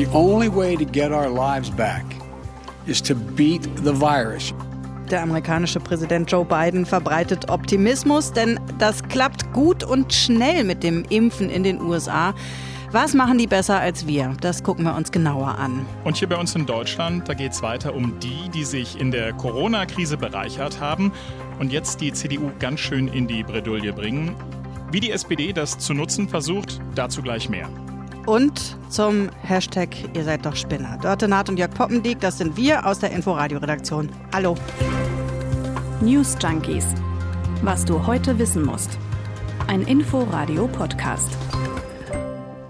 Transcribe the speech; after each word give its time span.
The 0.00 0.08
only 0.14 0.48
way 0.48 0.76
to 0.76 0.84
get 0.86 1.12
our 1.12 1.28
lives 1.28 1.68
back 1.68 2.06
is 2.86 3.02
to 3.02 3.14
beat 3.14 3.68
the 3.84 3.92
virus. 3.92 4.54
Der 5.10 5.20
amerikanische 5.20 5.78
Präsident 5.78 6.30
Joe 6.32 6.42
Biden 6.42 6.86
verbreitet 6.86 7.50
Optimismus, 7.50 8.32
denn 8.32 8.58
das 8.78 9.02
klappt 9.02 9.52
gut 9.52 9.84
und 9.84 10.10
schnell 10.14 10.64
mit 10.64 10.82
dem 10.82 11.04
Impfen 11.10 11.50
in 11.50 11.64
den 11.64 11.82
USA. 11.82 12.32
Was 12.92 13.12
machen 13.12 13.36
die 13.36 13.46
besser 13.46 13.78
als 13.78 14.06
wir? 14.06 14.34
Das 14.40 14.62
gucken 14.62 14.86
wir 14.86 14.94
uns 14.94 15.12
genauer 15.12 15.58
an. 15.58 15.84
Und 16.04 16.16
hier 16.16 16.30
bei 16.30 16.36
uns 16.36 16.54
in 16.54 16.64
Deutschland, 16.64 17.28
da 17.28 17.34
geht 17.34 17.52
es 17.52 17.60
weiter 17.60 17.94
um 17.94 18.18
die, 18.20 18.48
die 18.54 18.64
sich 18.64 18.98
in 18.98 19.10
der 19.10 19.34
Corona-Krise 19.34 20.16
bereichert 20.16 20.80
haben 20.80 21.12
und 21.58 21.72
jetzt 21.72 22.00
die 22.00 22.14
CDU 22.14 22.50
ganz 22.58 22.80
schön 22.80 23.06
in 23.06 23.26
die 23.26 23.42
Bredouille 23.42 23.92
bringen. 23.92 24.34
Wie 24.92 25.00
die 25.00 25.10
SPD 25.10 25.52
das 25.52 25.76
zu 25.76 25.92
nutzen 25.92 26.26
versucht, 26.26 26.80
dazu 26.94 27.20
gleich 27.20 27.50
mehr. 27.50 27.68
Und 28.30 28.76
zum 28.90 29.28
Hashtag 29.42 29.88
Ihr 30.14 30.22
seid 30.22 30.46
doch 30.46 30.54
Spinner. 30.54 30.98
Dörte 30.98 31.26
Naht 31.26 31.48
und 31.48 31.58
Jörg 31.58 31.74
Poppendiek, 31.74 32.20
das 32.20 32.38
sind 32.38 32.56
wir 32.56 32.86
aus 32.86 33.00
der 33.00 33.10
Inforadio-Redaktion. 33.10 34.08
Hallo. 34.32 34.54
News 36.00 36.36
Junkies. 36.40 36.86
Was 37.62 37.84
du 37.84 38.06
heute 38.06 38.38
wissen 38.38 38.64
musst. 38.64 39.00
Ein 39.66 39.82
Inforadio-Podcast. 39.82 41.36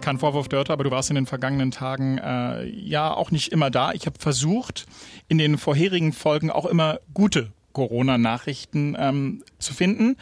Kein 0.00 0.18
Vorwurf, 0.18 0.48
Dörte, 0.48 0.72
aber 0.72 0.84
du 0.84 0.90
warst 0.90 1.10
in 1.10 1.16
den 1.16 1.26
vergangenen 1.26 1.72
Tagen 1.72 2.16
äh, 2.16 2.64
ja 2.64 3.12
auch 3.12 3.30
nicht 3.30 3.52
immer 3.52 3.70
da. 3.70 3.92
Ich 3.92 4.06
habe 4.06 4.18
versucht, 4.18 4.86
in 5.28 5.36
den 5.36 5.58
vorherigen 5.58 6.14
Folgen 6.14 6.50
auch 6.50 6.64
immer 6.64 7.00
gute 7.12 7.52
Corona-Nachrichten 7.74 8.96
ähm, 8.98 9.44
zu 9.58 9.74
finden. 9.74 10.16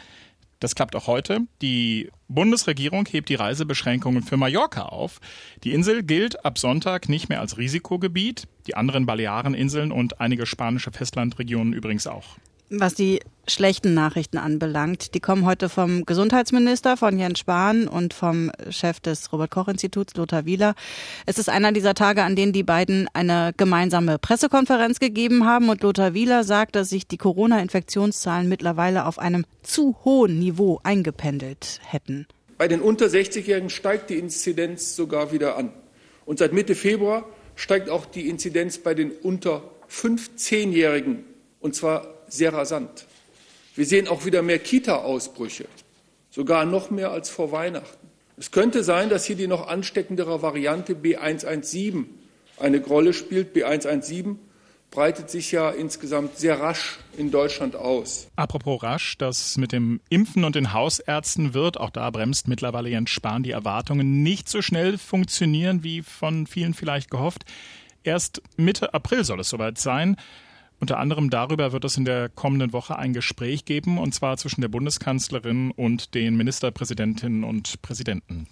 Das 0.59 0.75
klappt 0.75 0.95
auch 0.95 1.07
heute. 1.07 1.41
Die 1.61 2.09
Bundesregierung 2.27 3.05
hebt 3.05 3.29
die 3.29 3.35
Reisebeschränkungen 3.35 4.23
für 4.23 4.35
Mallorca 4.35 4.83
auf. 4.83 5.21
Die 5.63 5.73
Insel 5.73 6.03
gilt 6.03 6.43
ab 6.43 6.57
Sonntag 6.57 7.07
nicht 7.07 7.29
mehr 7.29 7.39
als 7.39 7.57
Risikogebiet, 7.57 8.47
die 8.67 8.75
anderen 8.75 9.05
Baleareninseln 9.05 9.91
und 9.91 10.19
einige 10.19 10.45
spanische 10.45 10.91
Festlandregionen 10.91 11.73
übrigens 11.73 12.07
auch. 12.07 12.37
Was 12.71 12.93
die 12.93 13.19
schlechten 13.47 13.95
Nachrichten 13.95 14.37
anbelangt, 14.37 15.15
die 15.15 15.19
kommen 15.19 15.43
heute 15.43 15.69
vom 15.69 16.05
Gesundheitsminister, 16.05 16.97
von 16.97 17.17
Jens 17.17 17.39
Spahn 17.39 17.87
und 17.87 18.13
vom 18.13 18.51
Chef 18.69 18.99
des 18.99 19.33
Robert-Koch-Instituts, 19.33 20.15
Lothar 20.15 20.45
Wieler. 20.45 20.75
Es 21.25 21.39
ist 21.39 21.49
einer 21.49 21.71
dieser 21.71 21.95
Tage, 21.95 22.21
an 22.21 22.35
denen 22.35 22.53
die 22.53 22.61
beiden 22.61 23.07
eine 23.13 23.53
gemeinsame 23.57 24.19
Pressekonferenz 24.19 24.99
gegeben 24.99 25.47
haben 25.47 25.69
und 25.69 25.81
Lothar 25.81 26.13
Wieler 26.13 26.43
sagt, 26.43 26.75
dass 26.75 26.89
sich 26.89 27.07
die 27.07 27.17
Corona-Infektionszahlen 27.17 28.47
mittlerweile 28.47 29.07
auf 29.07 29.17
einem 29.17 29.45
zu 29.63 29.97
hohen 30.05 30.37
Niveau 30.37 30.79
eingependelt 30.83 31.79
hätten. 31.83 32.27
Bei 32.59 32.67
den 32.67 32.81
unter 32.81 33.07
60-Jährigen 33.07 33.71
steigt 33.71 34.11
die 34.11 34.19
Inzidenz 34.19 34.95
sogar 34.95 35.31
wieder 35.31 35.57
an. 35.57 35.71
Und 36.23 36.37
seit 36.37 36.53
Mitte 36.53 36.75
Februar 36.75 37.25
steigt 37.55 37.89
auch 37.89 38.05
die 38.05 38.29
Inzidenz 38.29 38.77
bei 38.77 38.93
den 38.93 39.09
unter 39.09 39.63
15-Jährigen, 39.89 41.23
und 41.61 41.73
zwar 41.73 42.18
sehr 42.29 42.53
rasant. 42.53 43.05
Wir 43.75 43.85
sehen 43.85 44.07
auch 44.07 44.25
wieder 44.25 44.41
mehr 44.41 44.59
Kita-Ausbrüche, 44.59 45.65
sogar 46.31 46.65
noch 46.65 46.89
mehr 46.89 47.11
als 47.11 47.29
vor 47.29 47.51
Weihnachten. 47.51 48.07
Es 48.37 48.51
könnte 48.51 48.83
sein, 48.83 49.09
dass 49.09 49.25
hier 49.25 49.35
die 49.35 49.47
noch 49.47 49.67
ansteckendere 49.67 50.41
Variante 50.41 50.93
B117 50.93 52.05
eine 52.57 52.83
Rolle 52.83 53.13
spielt. 53.13 53.55
B117 53.55 54.37
breitet 54.91 55.29
sich 55.29 55.51
ja 55.51 55.69
insgesamt 55.69 56.37
sehr 56.37 56.59
rasch 56.59 56.99
in 57.17 57.31
Deutschland 57.31 57.75
aus. 57.75 58.27
Apropos 58.35 58.81
rasch, 58.81 59.17
das 59.17 59.57
mit 59.57 59.71
dem 59.71 59.99
Impfen 60.09 60.43
und 60.43 60.55
den 60.55 60.73
Hausärzten 60.73 61.53
wird, 61.53 61.77
auch 61.79 61.89
da 61.89 62.09
bremst 62.09 62.47
mittlerweile 62.47 62.89
Jens 62.89 63.09
Spahn 63.09 63.43
die 63.43 63.51
Erwartungen, 63.51 64.23
nicht 64.23 64.49
so 64.49 64.61
schnell 64.61 64.97
funktionieren, 64.97 65.83
wie 65.83 66.01
von 66.01 66.47
vielen 66.47 66.73
vielleicht 66.73 67.11
gehofft. 67.11 67.43
Erst 68.03 68.41
Mitte 68.55 68.93
April 68.93 69.23
soll 69.23 69.41
es 69.41 69.49
soweit 69.49 69.77
sein. 69.77 70.15
Unter 70.79 70.97
anderem 70.97 71.29
darüber 71.29 71.71
wird 71.73 71.83
es 71.83 71.97
in 71.97 72.05
der 72.05 72.29
kommenden 72.29 72.71
Woche 72.71 72.97
ein 72.97 73.13
Gespräch 73.13 73.65
geben, 73.65 73.97
und 73.97 74.13
zwar 74.13 74.37
zwischen 74.37 74.61
der 74.61 74.69
Bundeskanzlerin 74.69 75.71
und 75.71 76.13
den 76.15 76.37
Ministerpräsidentinnen 76.37 77.43
und 77.43 77.81
Präsidenten. 77.81 78.47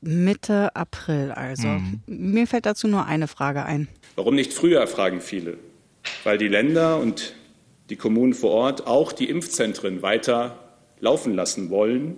Mitte 0.00 0.74
April 0.74 1.30
also. 1.30 1.68
Mhm. 1.68 2.00
Mir 2.06 2.46
fällt 2.46 2.66
dazu 2.66 2.88
nur 2.88 3.06
eine 3.06 3.28
Frage 3.28 3.64
ein. 3.64 3.88
Warum 4.16 4.34
nicht 4.34 4.52
früher, 4.52 4.86
fragen 4.86 5.20
viele. 5.20 5.58
Weil 6.24 6.38
die 6.38 6.48
Länder 6.48 6.98
und 6.98 7.34
die 7.90 7.96
Kommunen 7.96 8.34
vor 8.34 8.50
Ort 8.50 8.86
auch 8.86 9.12
die 9.12 9.28
Impfzentren 9.28 10.02
weiter 10.02 10.58
laufen 11.00 11.34
lassen 11.34 11.70
wollen 11.70 12.16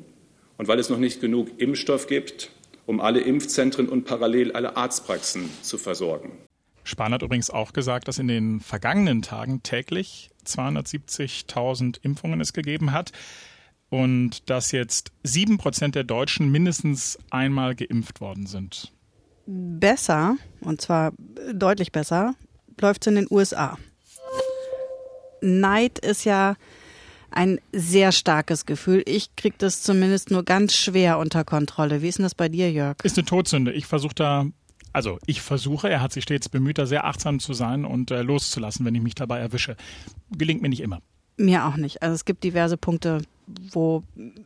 und 0.59 0.69
weil 0.69 0.79
es 0.79 0.91
noch 0.91 0.99
nicht 0.99 1.21
genug 1.21 1.61
Impfstoff 1.61 2.07
gibt, 2.07 2.51
um 2.87 3.01
alle 3.01 3.21
Impfzentren 3.21 3.89
und 3.89 4.05
parallel 4.05 4.53
alle 4.53 4.77
Arztpraxen 4.77 5.51
zu 5.63 5.79
versorgen. 5.79 6.33
Spahn 6.93 7.13
hat 7.13 7.23
übrigens 7.23 7.51
auch 7.51 7.73
gesagt, 7.73 8.07
dass 8.07 8.19
in 8.19 8.29
den 8.29 8.61
vergangenen 8.61 9.23
Tagen 9.23 9.63
täglich 9.63 10.31
270.000 10.47 11.99
Impfungen 12.03 12.41
es 12.41 12.53
gegeben 12.53 12.93
hat 12.93 13.13
und 13.89 14.49
dass 14.49 14.73
jetzt 14.73 15.13
sieben 15.23 15.59
Prozent 15.59 15.95
der 15.95 16.05
Deutschen 16.05 16.53
mindestens 16.53 17.19
einmal 17.31 17.75
geimpft 17.75 18.21
worden 18.21 18.47
sind. 18.47 18.93
Besser, 19.47 20.37
und 20.61 20.81
zwar 20.81 21.13
deutlich 21.53 21.93
besser, 21.93 22.35
läuft 22.81 23.03
es 23.03 23.09
in 23.09 23.17
den 23.17 23.27
USA. 23.31 23.77
Neid 25.41 25.99
ist 25.99 26.25
ja 26.25 26.57
ein 27.31 27.61
sehr 27.73 28.13
starkes 28.13 28.67
Gefühl. 28.67 29.03
Ich 29.07 29.35
kriege 29.37 29.57
das 29.59 29.83
zumindest 29.83 30.31
nur 30.31 30.45
ganz 30.45 30.77
schwer 30.77 31.19
unter 31.19 31.45
Kontrolle. 31.45 32.03
Wie 32.03 32.09
ist 32.09 32.19
denn 32.19 32.25
das 32.25 32.35
bei 32.35 32.49
dir, 32.49 32.71
Jörg? 32.71 32.97
Ist 33.03 33.19
eine 33.19 33.25
Todsünde. 33.25 33.73
Ich 33.73 33.87
versuche 33.87 34.15
da 34.15 34.47
also 34.93 35.19
ich 35.27 35.41
versuche, 35.41 35.89
er 35.89 36.01
hat 36.01 36.13
sich 36.13 36.25
stets 36.25 36.49
bemüht, 36.49 36.79
da 36.79 36.87
sehr 36.87 37.05
achtsam 37.05 37.41
zu 37.41 37.55
sein 37.55 37.85
und 37.85 38.11
äh, 38.11 38.23
loszulassen, 38.23 38.85
wenn 38.85 38.95
ich 38.95 39.03
mich 39.03 39.15
dabei 39.15 39.39
erwische. 39.39 39.77
Gelingt 40.37 40.63
mir 40.63 40.69
nicht 40.69 40.81
immer. 40.81 41.01
Mir 41.37 41.67
auch 41.67 41.77
nicht. 41.77 42.03
Also 42.03 42.15
es 42.15 42.25
gibt 42.25 42.45
diverse 42.45 42.77
Punkte, 42.77 43.23
wo 43.47 44.03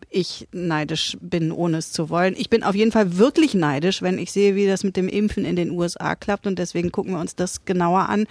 ich 0.08 0.48
neidisch 0.52 1.16
bin, 1.20 1.52
ohne 1.52 1.78
es 1.78 1.92
zu 1.92 2.08
wollen. 2.10 2.34
Ich 2.36 2.48
bin 2.48 2.62
auf 2.62 2.74
jeden 2.74 2.92
Fall 2.92 3.18
wirklich 3.18 3.54
neidisch, 3.54 4.02
wenn 4.02 4.18
ich 4.18 4.32
sehe, 4.32 4.54
wie 4.54 4.66
das 4.66 4.84
mit 4.84 4.96
dem 4.96 5.08
Impfen 5.08 5.44
in 5.44 5.56
den 5.56 5.70
USA 5.70 6.14
klappt 6.14 6.46
und 6.46 6.58
deswegen 6.58 6.92
gucken 6.92 7.12
wir 7.12 7.20
uns 7.20 7.34
das 7.34 7.64
genauer 7.64 8.08
an. 8.08 8.26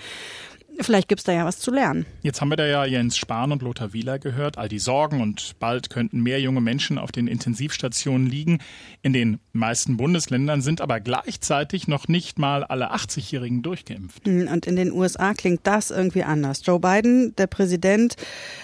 Vielleicht 0.80 1.08
gibt 1.08 1.20
es 1.20 1.26
da 1.26 1.32
ja 1.32 1.46
was 1.46 1.60
zu 1.60 1.72
lernen. 1.72 2.06
Jetzt 2.22 2.42
haben 2.42 2.50
wir 2.50 2.58
da 2.58 2.66
ja 2.66 2.86
Jens 2.86 3.18
Spahn 3.18 3.52
und 3.52 3.62
Lothar 3.62 3.94
Wieler 3.94 4.20
gehört. 4.20 4.58
All 4.58 4.68
die 4.68 4.80
Sorgen 4.80 5.22
und 5.22 5.54
bald 5.60 5.90
könnten 5.90 6.22
mehr 6.22 6.40
junge 6.40 6.62
Menschen 6.62 6.98
auf 6.98 7.12
den 7.12 7.28
Intensivstationen 7.28 8.28
liegen. 8.28 8.60
In 9.02 9.14
den 9.14 9.40
meisten 9.54 9.98
Bundesländern 9.98 10.62
sind 10.62 10.82
aber 10.82 11.00
gleichzeitig 11.00 11.88
noch 11.88 12.08
nicht 12.08 12.40
mal 12.40 12.64
alle 12.64 12.94
80-Jährigen 12.94 13.62
durchgeimpft. 13.62 14.26
Hm, 14.26 14.48
und 14.48 14.68
in 14.68 14.76
den 14.76 14.92
USA 14.92 15.34
klingt 15.34 15.62
das 15.64 15.92
irgendwie 15.92 16.24
anders. 16.24 16.62
Joe 16.64 16.80
Biden, 16.80 17.36
der 17.36 17.48
Präsident, 17.48 18.16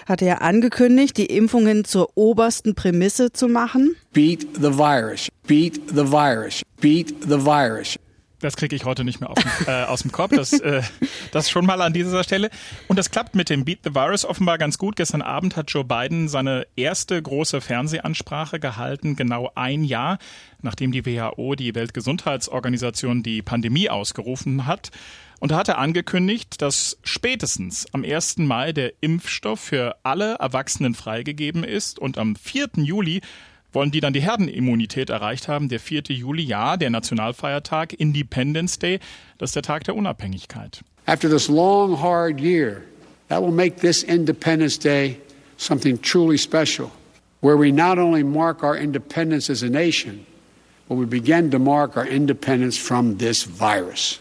hatte 0.05 0.25
ja 0.25 0.39
angekündigt, 0.39 1.17
die 1.17 1.28
Impfungen 1.28 1.85
zur 1.85 2.09
obersten 2.16 2.75
Prämisse 2.75 3.31
zu 3.31 3.47
machen. 3.47 3.95
Beat 4.13 4.47
the 4.55 4.78
virus. 4.78 5.29
Beat 5.47 5.81
the 5.89 6.11
virus. 6.11 6.61
Beat 6.79 7.13
the 7.23 7.45
virus. 7.45 7.97
Das 8.41 8.56
kriege 8.56 8.75
ich 8.75 8.85
heute 8.85 9.03
nicht 9.03 9.22
mehr 9.22 9.29
dem, 9.29 9.52
äh, 9.68 9.84
aus 9.84 10.02
dem 10.02 10.12
Kopf. 10.12 10.31
Das, 10.35 10.53
äh, 10.53 10.81
das 11.31 11.50
schon 11.50 11.66
mal 11.66 11.81
an 11.81 11.94
dieser 11.94 12.24
Stelle. 12.24 12.50
Und 12.88 12.97
das 12.97 13.12
klappt 13.12 13.35
mit 13.35 13.50
dem 13.50 13.66
Beat 13.66 13.79
the 13.84 13.96
Virus 13.96 14.25
offenbar 14.25 14.57
ganz 14.57 14.78
gut. 14.78 14.96
Gestern 14.96 15.22
Abend 15.22 15.56
hat 15.56 15.72
Joe 15.72 15.84
Biden 15.84 16.28
seine 16.28 16.68
erste 16.75 17.22
große 17.22 17.62
Fernsehansprache 17.62 18.59
gehalten, 18.59 19.16
genau 19.16 19.52
ein 19.56 19.84
Jahr, 19.84 20.18
nachdem 20.62 20.91
die 20.91 21.06
WHO, 21.06 21.56
die 21.56 21.75
Weltgesundheitsorganisation, 21.75 23.24
die 23.24 23.41
Pandemie 23.41 23.90
ausgerufen 23.90 24.66
hat. 24.66 24.91
Und 25.40 25.52
da 25.52 25.58
hat 25.58 25.69
er 25.69 25.79
angekündigt, 25.79 26.62
dass 26.62 27.00
spätestens 27.03 27.88
am 27.94 28.03
1. 28.03 28.38
Mai 28.38 28.73
der 28.73 28.94
Impfstoff 29.02 29.59
für 29.59 29.96
alle 30.03 30.35
Erwachsenen 30.35 30.94
freigegeben 30.94 31.63
ist 31.63 31.97
und 31.97 32.19
am 32.19 32.35
4. 32.35 32.69
Juli 32.75 33.22
wollen 33.74 33.92
die 33.92 34.00
dann 34.00 34.14
die 34.14 34.22
Herdenimmunität 34.22 35.09
erreicht 35.09 35.48
haben. 35.48 35.70
Der 35.70 35.80
4. 35.80 36.04
Juli, 36.09 36.44
ja, 36.44 36.78
der 36.78 36.90
Nationalfeiertag, 36.90 37.94
Independence 37.94 38.79
Day, 38.79 39.00
das 39.38 39.50
ist 39.50 39.56
der 39.56 39.64
Tag 39.64 39.84
der 39.85 39.96
Unabhängigkeit. 39.96 40.82
After 41.06 41.29
this 41.29 41.47
long, 41.47 42.00
hard 42.00 42.40
year, 42.40 42.84
that 43.29 43.41
will 43.41 43.52
make 43.52 43.78
this 43.78 44.03
Independence 44.03 44.78
Day 44.78 45.18
something 45.58 46.00
truly 46.02 46.38
special, 46.38 46.91
where 47.41 47.58
we 47.58 47.72
not 47.72 47.97
only 47.97 48.23
mark 48.23 48.64
our 48.64 48.78
independence 48.78 49.50
as 49.50 49.64
a 49.64 49.70
nation, 49.70 50.26
but 50.88 50.97
we 50.97 51.06
begin 51.06 51.50
to 51.52 51.59
mark 51.59 51.96
our 51.97 52.06
independence 52.06 52.78
from 52.78 53.17
this 53.17 53.44
virus. 53.44 54.20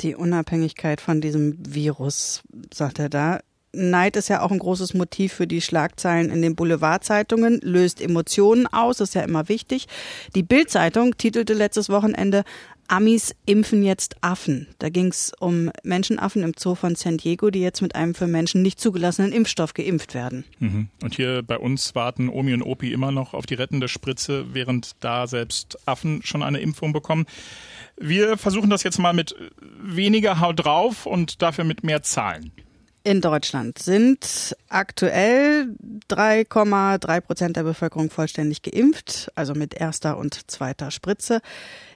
Die 0.00 0.14
Unabhängigkeit 0.16 1.00
von 1.00 1.20
diesem 1.20 1.56
Virus, 1.60 2.42
sagt 2.72 2.98
er 2.98 3.08
da. 3.08 3.40
Neid 3.74 4.16
ist 4.16 4.28
ja 4.28 4.42
auch 4.42 4.50
ein 4.50 4.58
großes 4.58 4.94
Motiv 4.94 5.32
für 5.32 5.46
die 5.46 5.60
Schlagzeilen 5.60 6.30
in 6.30 6.42
den 6.42 6.56
Boulevardzeitungen, 6.56 7.60
löst 7.62 8.00
Emotionen 8.00 8.66
aus, 8.66 9.00
ist 9.00 9.14
ja 9.14 9.22
immer 9.22 9.48
wichtig. 9.48 9.86
Die 10.34 10.42
Bild-Zeitung 10.42 11.16
titelte 11.16 11.54
letztes 11.54 11.88
Wochenende 11.88 12.44
Amis 12.88 13.34
impfen 13.46 13.82
jetzt 13.82 14.16
Affen. 14.20 14.66
Da 14.78 14.88
ging 14.88 15.06
es 15.06 15.32
um 15.38 15.70
Menschenaffen 15.82 16.42
im 16.42 16.52
Zoo 16.56 16.74
von 16.74 16.94
San 16.96 17.16
Diego, 17.16 17.50
die 17.50 17.60
jetzt 17.60 17.80
mit 17.80 17.94
einem 17.94 18.14
für 18.14 18.26
Menschen 18.26 18.62
nicht 18.62 18.78
zugelassenen 18.78 19.32
Impfstoff 19.32 19.74
geimpft 19.74 20.14
werden. 20.14 20.44
Mhm. 20.58 20.88
Und 21.02 21.14
hier 21.14 21.42
bei 21.42 21.58
uns 21.58 21.94
warten 21.94 22.28
Omi 22.28 22.52
und 22.52 22.62
Opi 22.62 22.92
immer 22.92 23.10
noch 23.10 23.32
auf 23.32 23.46
die 23.46 23.54
rettende 23.54 23.88
Spritze, 23.88 24.46
während 24.52 24.92
da 25.00 25.26
selbst 25.26 25.78
Affen 25.86 26.22
schon 26.22 26.42
eine 26.42 26.60
Impfung 26.60 26.92
bekommen. 26.92 27.26
Wir 27.96 28.36
versuchen 28.36 28.70
das 28.70 28.82
jetzt 28.82 28.98
mal 28.98 29.12
mit 29.12 29.34
weniger 29.82 30.40
Haut 30.40 30.64
drauf 30.64 31.06
und 31.06 31.42
dafür 31.42 31.64
mit 31.64 31.84
mehr 31.84 32.02
Zahlen. 32.02 32.52
In 33.06 33.20
Deutschland 33.20 33.78
sind 33.78 34.56
aktuell 34.70 35.68
3,3 36.08 37.20
Prozent 37.20 37.56
der 37.56 37.62
Bevölkerung 37.62 38.08
vollständig 38.08 38.62
geimpft, 38.62 39.30
also 39.34 39.52
mit 39.52 39.74
erster 39.74 40.16
und 40.16 40.50
zweiter 40.50 40.90
Spritze. 40.90 41.42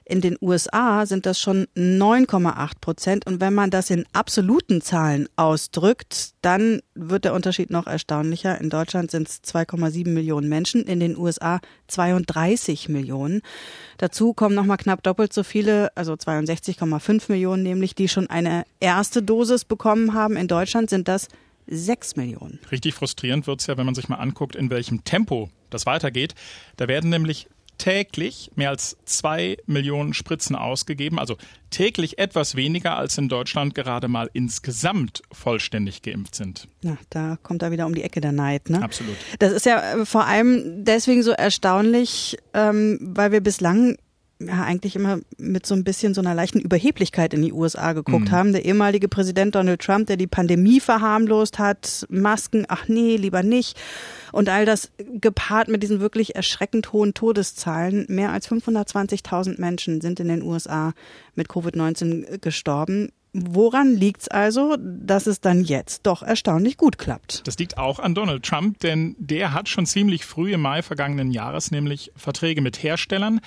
In 0.09 0.21
den 0.21 0.37
USA 0.41 1.05
sind 1.05 1.27
das 1.27 1.39
schon 1.39 1.67
9,8 1.77 2.71
Prozent. 2.81 3.27
Und 3.27 3.41
wenn 3.41 3.53
man 3.53 3.69
das 3.69 3.91
in 3.91 4.05
absoluten 4.11 4.81
Zahlen 4.81 5.29
ausdrückt, 5.35 6.31
dann 6.41 6.81
wird 6.95 7.25
der 7.25 7.35
Unterschied 7.35 7.69
noch 7.69 7.85
erstaunlicher. 7.85 8.59
In 8.59 8.71
Deutschland 8.71 9.11
sind 9.11 9.29
es 9.29 9.43
2,7 9.43 10.09
Millionen 10.09 10.49
Menschen, 10.49 10.81
in 10.81 10.99
den 10.99 11.15
USA 11.15 11.59
32 11.89 12.89
Millionen. 12.89 13.41
Dazu 13.99 14.33
kommen 14.33 14.55
noch 14.55 14.65
mal 14.65 14.77
knapp 14.77 15.03
doppelt 15.03 15.31
so 15.31 15.43
viele, 15.43 15.95
also 15.95 16.13
62,5 16.13 17.25
Millionen 17.27 17.61
nämlich, 17.61 17.93
die 17.93 18.07
schon 18.07 18.27
eine 18.31 18.63
erste 18.79 19.21
Dosis 19.21 19.63
bekommen 19.63 20.15
haben. 20.15 20.37
In 20.37 20.47
Deutschland 20.47 20.89
sind 20.89 21.07
das 21.07 21.27
6 21.67 22.15
Millionen. 22.15 22.57
Richtig 22.71 22.95
frustrierend 22.95 23.45
wird 23.45 23.61
es 23.61 23.67
ja, 23.67 23.77
wenn 23.77 23.85
man 23.85 23.93
sich 23.93 24.09
mal 24.09 24.15
anguckt, 24.15 24.55
in 24.55 24.71
welchem 24.71 25.03
Tempo 25.03 25.51
das 25.69 25.85
weitergeht. 25.85 26.33
Da 26.77 26.87
werden 26.87 27.11
nämlich 27.11 27.47
täglich 27.79 28.51
mehr 28.55 28.69
als 28.69 28.97
zwei 29.05 29.57
Millionen 29.65 30.13
Spritzen 30.13 30.55
ausgegeben, 30.55 31.17
also 31.17 31.37
täglich 31.71 32.19
etwas 32.19 32.55
weniger 32.55 32.97
als 32.97 33.17
in 33.17 33.29
Deutschland 33.29 33.73
gerade 33.73 34.07
mal 34.07 34.29
insgesamt 34.33 35.23
vollständig 35.31 36.03
geimpft 36.03 36.35
sind. 36.35 36.67
Ja, 36.81 36.97
da 37.09 37.37
kommt 37.41 37.63
da 37.63 37.71
wieder 37.71 37.87
um 37.87 37.95
die 37.95 38.03
Ecke 38.03 38.21
der 38.21 38.31
Neid, 38.31 38.69
ne? 38.69 38.83
Absolut. 38.83 39.15
Das 39.39 39.51
ist 39.51 39.65
ja 39.65 39.93
äh, 39.93 40.05
vor 40.05 40.25
allem 40.25 40.83
deswegen 40.83 41.23
so 41.23 41.31
erstaunlich, 41.31 42.37
ähm, 42.53 42.99
weil 43.01 43.31
wir 43.31 43.41
bislang 43.41 43.97
ja 44.41 44.63
eigentlich 44.63 44.95
immer 44.95 45.19
mit 45.37 45.65
so 45.65 45.75
ein 45.75 45.83
bisschen 45.83 46.13
so 46.13 46.21
einer 46.21 46.33
leichten 46.33 46.59
Überheblichkeit 46.59 47.33
in 47.33 47.41
die 47.41 47.51
USA 47.51 47.93
geguckt 47.93 48.29
mhm. 48.29 48.31
haben. 48.31 48.53
Der 48.53 48.65
ehemalige 48.65 49.09
Präsident 49.09 49.55
Donald 49.55 49.81
Trump, 49.81 50.07
der 50.07 50.17
die 50.17 50.27
Pandemie 50.27 50.79
verharmlost 50.79 51.59
hat, 51.59 52.05
Masken, 52.09 52.65
ach 52.69 52.87
nee, 52.87 53.17
lieber 53.17 53.43
nicht. 53.43 53.77
Und 54.31 54.47
all 54.47 54.65
das 54.65 54.91
gepaart 54.97 55.67
mit 55.67 55.83
diesen 55.83 55.99
wirklich 55.99 56.35
erschreckend 56.35 56.93
hohen 56.93 57.13
Todeszahlen. 57.13 58.05
Mehr 58.07 58.31
als 58.31 58.49
520.000 58.49 59.59
Menschen 59.59 60.01
sind 60.01 60.19
in 60.19 60.29
den 60.29 60.41
USA 60.43 60.93
mit 61.35 61.49
Covid-19 61.49 62.39
gestorben. 62.39 63.09
Woran 63.31 63.95
liegt's 63.95 64.27
also, 64.27 64.75
dass 64.79 65.27
es 65.27 65.39
dann 65.39 65.63
jetzt 65.63 66.07
doch 66.07 66.23
erstaunlich 66.23 66.77
gut 66.77 66.97
klappt? 66.97 67.45
Das 67.45 67.59
liegt 67.59 67.77
auch 67.77 67.99
an 67.99 68.15
Donald 68.15 68.43
Trump, 68.43 68.79
denn 68.79 69.15
der 69.19 69.53
hat 69.53 69.69
schon 69.69 69.85
ziemlich 69.85 70.25
früh 70.25 70.51
im 70.51 70.61
Mai 70.61 70.81
vergangenen 70.81 71.29
Jahres 71.29 71.69
nämlich 71.69 72.11
Verträge 72.15 72.61
mit 72.61 72.81
Herstellern 72.81 73.39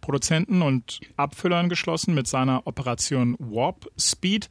Produzenten 0.00 0.62
und 0.62 1.00
Abfüllern 1.16 1.68
geschlossen 1.68 2.14
mit 2.14 2.26
seiner 2.26 2.66
Operation 2.66 3.36
Warp 3.38 3.90
Speed. 3.98 4.48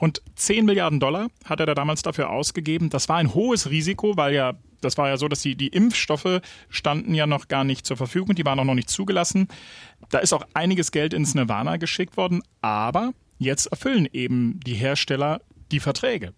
Rund 0.00 0.22
10 0.34 0.64
Milliarden 0.64 1.00
Dollar 1.00 1.28
hat 1.44 1.60
er 1.60 1.66
da 1.66 1.74
damals 1.74 2.02
dafür 2.02 2.30
ausgegeben. 2.30 2.90
Das 2.90 3.08
war 3.08 3.16
ein 3.16 3.34
hohes 3.34 3.70
Risiko, 3.70 4.16
weil 4.16 4.34
ja 4.34 4.54
das 4.82 4.98
war 4.98 5.08
ja 5.08 5.16
so, 5.16 5.28
dass 5.28 5.40
die, 5.40 5.56
die 5.56 5.68
Impfstoffe 5.68 6.40
standen 6.68 7.14
ja 7.14 7.26
noch 7.26 7.48
gar 7.48 7.64
nicht 7.64 7.86
zur 7.86 7.96
Verfügung, 7.96 8.34
die 8.34 8.44
waren 8.44 8.58
auch 8.58 8.64
noch 8.64 8.74
nicht 8.74 8.90
zugelassen. 8.90 9.48
Da 10.10 10.18
ist 10.18 10.32
auch 10.32 10.44
einiges 10.52 10.90
Geld 10.90 11.14
ins 11.14 11.34
Nirvana 11.34 11.78
geschickt 11.78 12.16
worden, 12.16 12.42
aber 12.60 13.12
jetzt 13.38 13.66
erfüllen 13.66 14.08
eben 14.12 14.60
die 14.66 14.74
Hersteller 14.74 15.40
die 15.70 15.80
Verträge. 15.80 16.34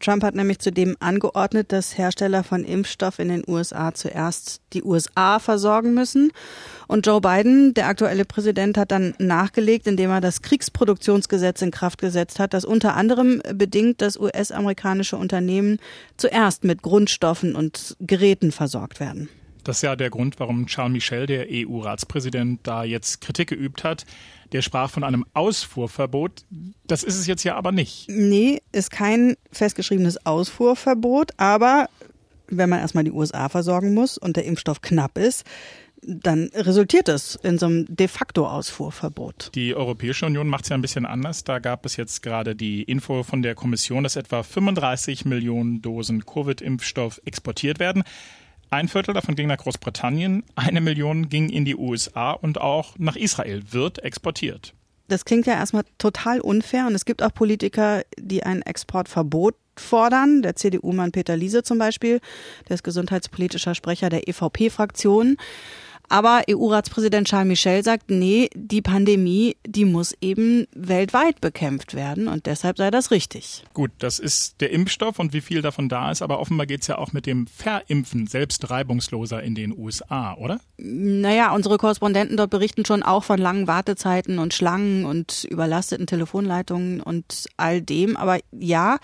Trump 0.00 0.22
hat 0.22 0.34
nämlich 0.34 0.58
zudem 0.58 0.96
angeordnet, 1.00 1.72
dass 1.72 1.96
Hersteller 1.96 2.44
von 2.44 2.64
Impfstoff 2.64 3.18
in 3.18 3.28
den 3.28 3.42
USA 3.46 3.94
zuerst 3.94 4.60
die 4.72 4.82
USA 4.82 5.38
versorgen 5.38 5.94
müssen. 5.94 6.32
Und 6.86 7.06
Joe 7.06 7.20
Biden, 7.20 7.74
der 7.74 7.88
aktuelle 7.88 8.24
Präsident, 8.24 8.76
hat 8.76 8.90
dann 8.90 9.14
nachgelegt, 9.18 9.86
indem 9.86 10.10
er 10.10 10.20
das 10.20 10.42
Kriegsproduktionsgesetz 10.42 11.62
in 11.62 11.70
Kraft 11.70 12.00
gesetzt 12.00 12.38
hat, 12.38 12.54
das 12.54 12.64
unter 12.64 12.94
anderem 12.94 13.42
bedingt, 13.54 14.00
dass 14.02 14.18
US-amerikanische 14.18 15.16
Unternehmen 15.16 15.78
zuerst 16.16 16.64
mit 16.64 16.82
Grundstoffen 16.82 17.54
und 17.54 17.96
Geräten 18.00 18.52
versorgt 18.52 19.00
werden. 19.00 19.28
Das 19.64 19.76
ist 19.78 19.82
ja 19.82 19.96
der 19.96 20.10
Grund, 20.10 20.38
warum 20.38 20.66
Charles 20.66 20.92
Michel, 20.92 21.26
der 21.26 21.46
EU-Ratspräsident, 21.50 22.60
da 22.64 22.84
jetzt 22.84 23.22
Kritik 23.22 23.48
geübt 23.48 23.82
hat. 23.82 24.04
Der 24.54 24.62
sprach 24.62 24.88
von 24.88 25.02
einem 25.02 25.26
Ausfuhrverbot. 25.34 26.44
Das 26.86 27.02
ist 27.02 27.18
es 27.18 27.26
jetzt 27.26 27.42
ja 27.42 27.56
aber 27.56 27.72
nicht. 27.72 28.08
Nee, 28.08 28.62
ist 28.70 28.92
kein 28.92 29.36
festgeschriebenes 29.50 30.24
Ausfuhrverbot, 30.24 31.32
aber 31.38 31.88
wenn 32.46 32.68
man 32.68 32.78
erstmal 32.78 33.02
die 33.02 33.10
USA 33.10 33.48
versorgen 33.48 33.94
muss 33.94 34.16
und 34.16 34.36
der 34.36 34.44
Impfstoff 34.44 34.80
knapp 34.80 35.18
ist, 35.18 35.44
dann 36.06 36.50
resultiert 36.54 37.08
es 37.08 37.34
in 37.34 37.58
so 37.58 37.66
einem 37.66 37.86
de 37.88 38.06
facto 38.06 38.46
Ausfuhrverbot. 38.46 39.50
Die 39.56 39.74
Europäische 39.74 40.26
Union 40.26 40.48
macht 40.48 40.64
es 40.64 40.68
ja 40.68 40.76
ein 40.76 40.82
bisschen 40.82 41.04
anders. 41.04 41.42
Da 41.42 41.58
gab 41.58 41.84
es 41.84 41.96
jetzt 41.96 42.22
gerade 42.22 42.54
die 42.54 42.84
Info 42.84 43.24
von 43.24 43.42
der 43.42 43.56
Kommission, 43.56 44.04
dass 44.04 44.14
etwa 44.14 44.44
35 44.44 45.24
Millionen 45.24 45.82
Dosen 45.82 46.24
Covid-Impfstoff 46.24 47.20
exportiert 47.24 47.80
werden. 47.80 48.04
Ein 48.70 48.88
Viertel 48.88 49.14
davon 49.14 49.34
ging 49.34 49.46
nach 49.46 49.58
Großbritannien, 49.58 50.42
eine 50.56 50.80
Million 50.80 51.28
ging 51.28 51.48
in 51.48 51.64
die 51.64 51.76
USA 51.76 52.32
und 52.32 52.60
auch 52.60 52.94
nach 52.98 53.16
Israel 53.16 53.62
wird 53.70 54.02
exportiert. 54.02 54.74
Das 55.08 55.24
klingt 55.24 55.46
ja 55.46 55.54
erstmal 55.54 55.84
total 55.98 56.40
unfair 56.40 56.86
und 56.86 56.94
es 56.94 57.04
gibt 57.04 57.22
auch 57.22 57.32
Politiker, 57.32 58.02
die 58.18 58.42
ein 58.42 58.62
Exportverbot 58.62 59.54
fordern. 59.76 60.42
Der 60.42 60.56
CDU-Mann 60.56 61.12
Peter 61.12 61.36
Liese 61.36 61.62
zum 61.62 61.78
Beispiel, 61.78 62.20
der 62.68 62.74
ist 62.74 62.84
gesundheitspolitischer 62.84 63.74
Sprecher 63.74 64.08
der 64.08 64.28
EVP-Fraktion. 64.28 65.36
Aber 66.14 66.42
EU-Ratspräsident 66.48 67.26
Charles 67.26 67.48
Michel 67.48 67.82
sagt, 67.82 68.08
nee, 68.08 68.48
die 68.54 68.82
Pandemie, 68.82 69.56
die 69.66 69.84
muss 69.84 70.14
eben 70.20 70.68
weltweit 70.72 71.40
bekämpft 71.40 71.94
werden 71.94 72.28
und 72.28 72.46
deshalb 72.46 72.78
sei 72.78 72.92
das 72.92 73.10
richtig. 73.10 73.64
Gut, 73.74 73.90
das 73.98 74.20
ist 74.20 74.60
der 74.60 74.70
Impfstoff 74.70 75.18
und 75.18 75.32
wie 75.32 75.40
viel 75.40 75.60
davon 75.60 75.88
da 75.88 76.12
ist, 76.12 76.22
aber 76.22 76.38
offenbar 76.38 76.66
geht 76.66 76.82
es 76.82 76.86
ja 76.86 76.98
auch 76.98 77.12
mit 77.12 77.26
dem 77.26 77.48
Verimpfen 77.48 78.28
selbst 78.28 78.70
reibungsloser 78.70 79.42
in 79.42 79.56
den 79.56 79.76
USA, 79.76 80.34
oder? 80.34 80.60
Naja, 80.76 81.52
unsere 81.52 81.78
Korrespondenten 81.78 82.36
dort 82.36 82.50
berichten 82.50 82.84
schon 82.84 83.02
auch 83.02 83.24
von 83.24 83.40
langen 83.40 83.66
Wartezeiten 83.66 84.38
und 84.38 84.54
Schlangen 84.54 85.06
und 85.06 85.42
überlasteten 85.42 86.06
Telefonleitungen 86.06 87.00
und 87.00 87.46
all 87.56 87.82
dem. 87.82 88.16
Aber 88.16 88.38
ja, 88.52 88.98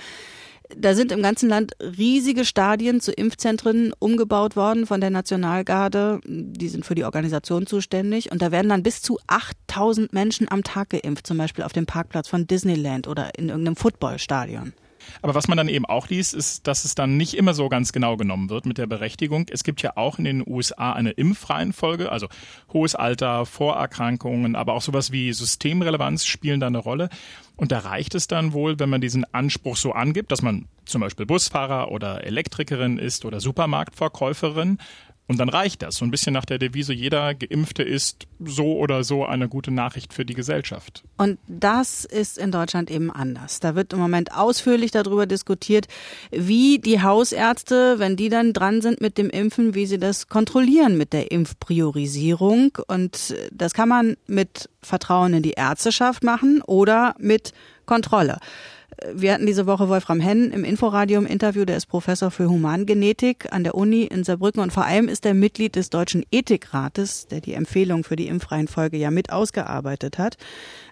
da 0.77 0.95
sind 0.95 1.13
im 1.13 1.23
ganzen 1.23 1.49
Land 1.49 1.73
riesige 1.81 2.45
Stadien 2.45 3.01
zu 3.01 3.13
Impfzentren 3.13 3.93
umgebaut 3.99 4.57
worden 4.57 4.87
von 4.87 5.01
der 5.01 5.11
Nationalgarde. 5.11 6.21
Die 6.25 6.69
sind 6.69 6.85
für 6.85 6.95
die 6.95 7.05
Organisation 7.05 7.67
zuständig. 7.67 8.33
Und 8.33 8.43
da 8.43 8.51
werden 8.51 8.69
dann 8.69 8.83
bis 8.83 9.03
zu 9.03 9.19
8000 9.27 10.13
Menschen 10.13 10.51
am 10.51 10.63
Tag 10.63 10.91
geimpft, 10.91 11.27
zum 11.27 11.39
Beispiel 11.39 11.65
auf 11.65 11.73
dem 11.73 11.87
Parkplatz 11.87 12.29
von 12.29 12.47
Disneyland 12.47 13.09
oder 13.09 13.31
in 13.39 13.49
irgendeinem 13.49 13.77
Footballstadion. 13.77 14.73
Aber 15.23 15.35
was 15.35 15.49
man 15.49 15.57
dann 15.57 15.69
eben 15.69 15.87
auch 15.87 16.09
liest, 16.09 16.35
ist, 16.35 16.67
dass 16.67 16.85
es 16.85 16.95
dann 16.95 17.17
nicht 17.17 17.35
immer 17.35 17.55
so 17.55 17.69
ganz 17.69 17.93
genau 17.93 18.17
genommen 18.17 18.51
wird 18.51 18.67
mit 18.67 18.79
der 18.79 18.87
Berechtigung. 18.87 19.47
Es 19.51 19.65
gibt 19.65 19.83
ja 19.83 19.97
auch 19.97 20.19
in 20.19 20.25
den 20.25 20.45
USA 20.47 20.93
eine 20.93 21.11
Impfreihenfolge, 21.11 22.11
also 22.11 22.29
hohes 22.73 22.95
Alter, 22.95 23.47
Vorerkrankungen, 23.47 24.57
aber 24.57 24.75
auch 24.75 24.83
sowas 24.83 25.13
wie 25.13 25.33
Systemrelevanz 25.33 26.27
spielen 26.27 26.61
da 26.61 26.67
eine 26.67 26.79
Rolle. 26.79 27.09
Und 27.57 27.73
da 27.73 27.81
reicht 27.81 28.15
es 28.15 28.27
dann 28.27 28.53
wohl, 28.53 28.79
wenn 28.79 28.89
man 28.89 29.01
diesen 29.01 29.27
Anspruch 29.35 29.77
so 29.77 29.93
angibt, 29.93 30.33
dass 30.33 30.41
man 30.41 30.67
zum 30.87 31.03
Beispiel 31.03 31.27
Busfahrer 31.27 31.91
oder 31.91 32.25
Elektrikerin 32.25 32.99
ist 32.99 33.25
oder 33.25 33.41
Supermarktverkäuferin 33.41 34.79
und 35.31 35.39
dann 35.39 35.49
reicht 35.49 35.83
das. 35.83 35.95
So 35.95 36.05
ein 36.05 36.11
bisschen 36.11 36.33
nach 36.33 36.45
der 36.45 36.59
Devise, 36.59 36.93
jeder 36.93 37.37
Geimpfte 37.37 37.85
ist 37.85 38.27
so 38.45 38.77
oder 38.77 39.05
so 39.05 39.25
eine 39.25 39.49
gute 39.49 39.71
Nachricht 39.71 40.13
für 40.13 40.25
die 40.25 40.35
Gesellschaft. 40.35 41.05
Und 41.19 41.39
das 41.47 42.05
ist 42.05 42.37
in 42.37 42.51
Deutschland 42.51 42.91
eben 42.91 43.13
anders. 43.13 43.61
Da 43.61 43.77
wird 43.77 43.93
im 43.93 44.01
Moment 44.01 44.35
ausführlich 44.35 44.91
darüber 44.91 45.27
diskutiert, 45.27 45.87
wie 46.33 46.81
die 46.81 47.01
Hausärzte, 47.01 48.01
wenn 48.01 48.17
die 48.17 48.29
dann 48.29 48.53
dran 48.53 48.83
sind 48.83 49.01
mit 49.01 49.19
dem 49.19 49.31
Impfen, 49.31 49.77
wie 49.77 49.87
sie 49.87 49.99
das 50.01 50.27
kontrollieren 50.27 50.99
mit 50.99 51.13
der 51.13 51.31
Impfpriorisierung. 51.31 52.73
Und 52.89 53.37
das 53.53 53.73
kann 53.73 53.89
man 53.89 54.17
mit 54.27 54.69
Vertrauen 54.83 55.33
in 55.35 55.45
die 55.45 55.53
Ärzteschaft 55.53 56.25
machen 56.25 56.61
oder 56.63 57.15
mit 57.21 57.53
Kontrolle. 57.87 58.39
Wir 59.15 59.33
hatten 59.33 59.47
diese 59.47 59.67
Woche 59.67 59.89
Wolfram 59.89 60.21
Henn 60.21 60.51
im 60.51 60.65
Inforadio 60.65 61.19
im 61.19 61.27
Interview, 61.27 61.65
der 61.65 61.77
ist 61.77 61.87
Professor 61.87 62.31
für 62.31 62.49
Humangenetik 62.49 63.53
an 63.53 63.65
der 63.65 63.75
Uni 63.75 64.03
in 64.03 64.25
Saarbrücken 64.25 64.63
und 64.63 64.73
vor 64.73 64.85
allem 64.85 65.09
ist 65.09 65.25
er 65.25 65.35
Mitglied 65.35 65.77
des 65.77 65.91
Deutschen 65.91 66.25
Ethikrates, 66.31 67.27
der 67.27 67.41
die 67.41 67.55
Empfehlung 67.55 68.05
für 68.05 68.17
die 68.17 68.29
Impfreihenfolge 68.29 68.97
ja 68.97 69.11
mit 69.11 69.33
ausgearbeitet 69.33 70.19
hat. 70.19 70.37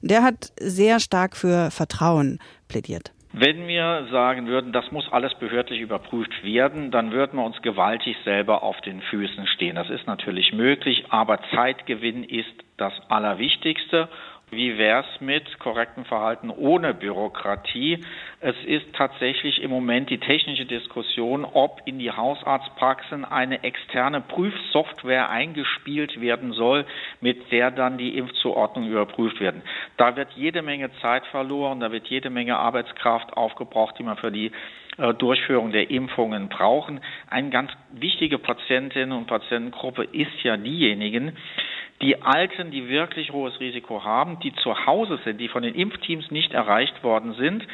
Der 0.01 0.23
hat 0.23 0.53
sehr 0.59 1.01
stark 1.01 1.37
für 1.37 1.71
Vertrauen 1.71 2.39
plädiert. 2.69 3.13
Wenn 3.33 3.69
wir 3.69 4.09
sagen 4.11 4.47
würden, 4.47 4.73
das 4.73 4.91
muss 4.91 5.07
alles 5.13 5.35
behördlich 5.35 5.81
überprüft 5.81 6.43
werden, 6.43 6.91
dann 6.91 7.13
würden 7.13 7.39
wir 7.39 7.45
uns 7.45 7.61
gewaltig 7.61 8.17
selber 8.25 8.63
auf 8.63 8.81
den 8.81 9.03
Füßen 9.03 9.47
stehen. 9.49 9.77
Das 9.77 9.91
ist 9.91 10.07
natürlich 10.07 10.55
möglich, 10.55 11.05
aber 11.11 11.39
Zeitgewinn 11.55 12.25
ist 12.25 12.49
das 12.79 12.95
Allerwichtigste. 13.09 14.09
Wie 14.51 14.79
wäre 14.79 15.05
es 15.05 15.21
mit 15.21 15.59
korrektem 15.59 16.07
Verhalten 16.07 16.49
ohne 16.49 16.95
Bürokratie? 16.95 18.03
Es 18.41 18.57
ist 18.65 18.87
tatsächlich 18.95 19.61
im 19.63 19.71
Moment 19.71 20.09
die 20.09 20.19
technische 20.19 20.65
Diskussion, 20.65 21.45
ob 21.45 21.83
in 21.85 21.99
die 21.99 22.11
Hausarztpraxen 22.11 23.27
eine 23.27 23.63
externe 23.63 24.23
Prüfsoftware 24.23 25.29
eingespielt 25.29 26.21
werden 26.21 26.53
soll, 26.53 26.87
mit 27.21 27.53
der 27.53 27.71
dann 27.71 27.99
die 27.99 28.17
Impfzuordnung 28.17 28.89
überprüft 28.89 29.39
werden. 29.41 29.63
Da 29.99 30.17
wird 30.17 30.33
jede 30.33 30.63
Menge 30.63 30.91
Zeit 31.03 31.27
verloren, 31.27 31.81
da 31.81 31.93
wird 31.93 32.07
jede 32.07 32.31
Menge 32.31 32.57
Arbeitskraft 32.57 33.37
aufgebraucht, 33.37 33.99
die 33.99 34.03
man 34.05 34.17
für 34.17 34.33
die 34.33 34.51
äh, 34.97 35.13
Durchführung 35.15 35.73
der 35.73 35.91
Impfungen 35.91 36.49
brauchen. 36.49 37.01
Eine 37.29 37.51
ganz 37.51 37.71
wichtige 37.93 38.39
Patientinnen 38.39 39.13
und 39.13 39.27
Patientengruppe 39.27 40.05
ist 40.05 40.43
ja 40.43 40.57
diejenigen, 40.57 41.37
die 42.01 42.23
Alten, 42.23 42.71
die 42.71 42.89
wirklich 42.89 43.33
hohes 43.33 43.59
Risiko 43.61 44.05
haben, 44.05 44.39
die 44.41 44.55
zu 44.55 44.87
Hause 44.87 45.19
sind, 45.25 45.39
die 45.39 45.49
von 45.49 45.63
den 45.63 45.75
Impfteams 45.75 46.31
nicht 46.31 46.53
erreicht 46.53 47.03
worden 47.03 47.35
sind, 47.35 47.67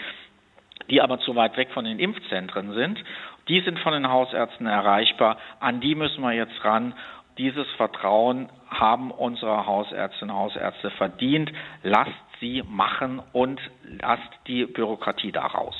die 0.90 1.00
aber 1.00 1.18
zu 1.20 1.34
weit 1.34 1.56
weg 1.56 1.70
von 1.72 1.84
den 1.84 1.98
Impfzentren 1.98 2.72
sind, 2.72 3.02
die 3.48 3.60
sind 3.60 3.78
von 3.80 3.92
den 3.92 4.08
Hausärzten 4.08 4.66
erreichbar. 4.66 5.38
An 5.60 5.80
die 5.80 5.94
müssen 5.94 6.22
wir 6.22 6.32
jetzt 6.32 6.64
ran. 6.64 6.94
Dieses 7.36 7.66
Vertrauen 7.76 8.48
haben 8.68 9.10
unsere 9.10 9.66
Hausärztinnen 9.66 10.34
und 10.34 10.40
Hausärzte 10.40 10.90
verdient. 10.90 11.52
Lasst 11.82 12.12
sie 12.40 12.62
machen 12.68 13.22
und 13.32 13.60
lasst 13.82 14.30
die 14.46 14.64
Bürokratie 14.64 15.32
daraus. 15.32 15.74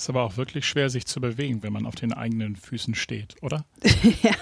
Ist 0.00 0.08
aber 0.08 0.22
auch 0.22 0.38
wirklich 0.38 0.66
schwer, 0.66 0.88
sich 0.88 1.04
zu 1.04 1.20
bewegen, 1.20 1.62
wenn 1.62 1.74
man 1.74 1.84
auf 1.84 1.94
den 1.94 2.14
eigenen 2.14 2.56
Füßen 2.56 2.94
steht, 2.94 3.34
oder? 3.42 3.66
ja, 4.22 4.32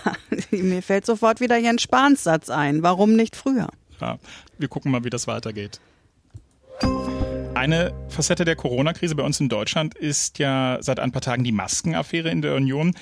mir 0.52 0.82
fällt 0.82 1.04
sofort 1.04 1.40
wieder 1.40 1.56
Jens 1.56 1.82
Spahns 1.82 2.22
Satz 2.22 2.48
ein. 2.48 2.84
Warum 2.84 3.16
nicht 3.16 3.34
früher? 3.34 3.66
Ja, 4.00 4.20
wir 4.56 4.68
gucken 4.68 4.92
mal, 4.92 5.02
wie 5.02 5.10
das 5.10 5.26
weitergeht. 5.26 5.80
Eine 7.54 7.92
Facette 8.08 8.44
der 8.44 8.54
Corona-Krise 8.54 9.16
bei 9.16 9.24
uns 9.24 9.40
in 9.40 9.48
Deutschland 9.48 9.96
ist 9.96 10.38
ja 10.38 10.78
seit 10.80 11.00
ein 11.00 11.10
paar 11.10 11.22
Tagen 11.22 11.42
die 11.42 11.50
Maskenaffäre 11.50 12.30
in 12.30 12.40
der 12.40 12.54
Union. 12.54 12.94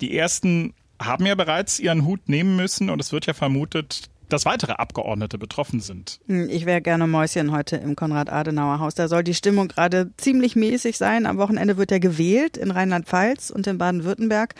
Die 0.00 0.18
ersten 0.18 0.74
haben 1.00 1.26
ja 1.26 1.36
bereits 1.36 1.78
ihren 1.78 2.04
Hut 2.06 2.28
nehmen 2.28 2.56
müssen 2.56 2.90
und 2.90 3.00
es 3.00 3.12
wird 3.12 3.26
ja 3.26 3.34
vermutet, 3.34 4.10
dass 4.32 4.44
weitere 4.44 4.72
Abgeordnete 4.72 5.38
betroffen 5.38 5.80
sind. 5.80 6.20
Hm, 6.26 6.48
ich 6.48 6.66
wäre 6.66 6.80
gerne 6.80 7.06
Mäuschen 7.06 7.52
heute 7.52 7.76
im 7.76 7.96
Konrad-Adenauer-Haus. 7.96 8.94
Da 8.94 9.08
soll 9.08 9.24
die 9.24 9.34
Stimmung 9.34 9.68
gerade 9.68 10.10
ziemlich 10.16 10.56
mäßig 10.56 10.96
sein. 10.98 11.26
Am 11.26 11.38
Wochenende 11.38 11.76
wird 11.76 11.90
ja 11.90 11.98
gewählt 11.98 12.56
in 12.56 12.70
Rheinland-Pfalz 12.70 13.50
und 13.50 13.66
in 13.66 13.78
Baden-Württemberg. 13.78 14.54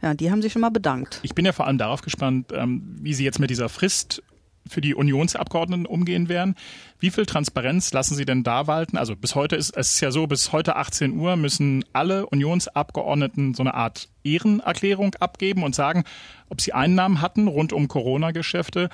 Ja, 0.00 0.14
die 0.14 0.30
haben 0.30 0.42
sich 0.42 0.52
schon 0.52 0.62
mal 0.62 0.70
bedankt. 0.70 1.20
Ich 1.22 1.34
bin 1.34 1.44
ja 1.44 1.52
vor 1.52 1.66
allem 1.66 1.78
darauf 1.78 2.02
gespannt, 2.02 2.52
ähm, 2.54 2.96
wie 3.00 3.14
Sie 3.14 3.24
jetzt 3.24 3.40
mit 3.40 3.50
dieser 3.50 3.68
Frist 3.68 4.22
für 4.68 4.80
die 4.80 4.94
Unionsabgeordneten 4.94 5.86
umgehen 5.86 6.28
werden. 6.28 6.54
Wie 6.98 7.10
viel 7.10 7.26
Transparenz 7.26 7.92
lassen 7.92 8.14
Sie 8.14 8.24
denn 8.24 8.42
da 8.42 8.66
walten? 8.66 8.96
Also 8.96 9.16
bis 9.16 9.34
heute 9.34 9.56
ist 9.56 9.76
es 9.76 10.00
ja 10.00 10.10
so, 10.10 10.26
bis 10.26 10.52
heute 10.52 10.76
18 10.76 11.16
Uhr 11.16 11.36
müssen 11.36 11.84
alle 11.92 12.26
Unionsabgeordneten 12.26 13.54
so 13.54 13.62
eine 13.62 13.74
Art 13.74 14.08
Ehrenerklärung 14.24 15.14
abgeben 15.16 15.62
und 15.62 15.74
sagen, 15.74 16.04
ob 16.48 16.60
sie 16.60 16.72
Einnahmen 16.72 17.20
hatten 17.20 17.48
rund 17.48 17.72
um 17.72 17.88
Corona-Geschäfte. 17.88 18.90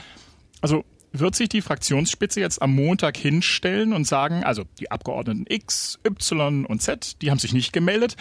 Also 0.61 0.85
wird 1.13 1.37
sich 1.37 1.49
die 1.49 1.63
Fraktionsspitze 1.63 2.41
jetzt 2.41 2.61
am 2.61 2.75
Montag 2.75 3.17
hinstellen 3.17 3.93
und 3.93 4.07
sagen, 4.07 4.43
also 4.43 4.65
die 4.81 4.91
Abgeordneten 4.91 5.45
X, 5.49 6.01
Y 6.05 6.67
und 6.67 6.83
Z, 6.83 7.23
die 7.23 7.31
haben 7.31 7.39
sich 7.39 7.53
nicht 7.53 7.73
gemeldet. 7.73 8.17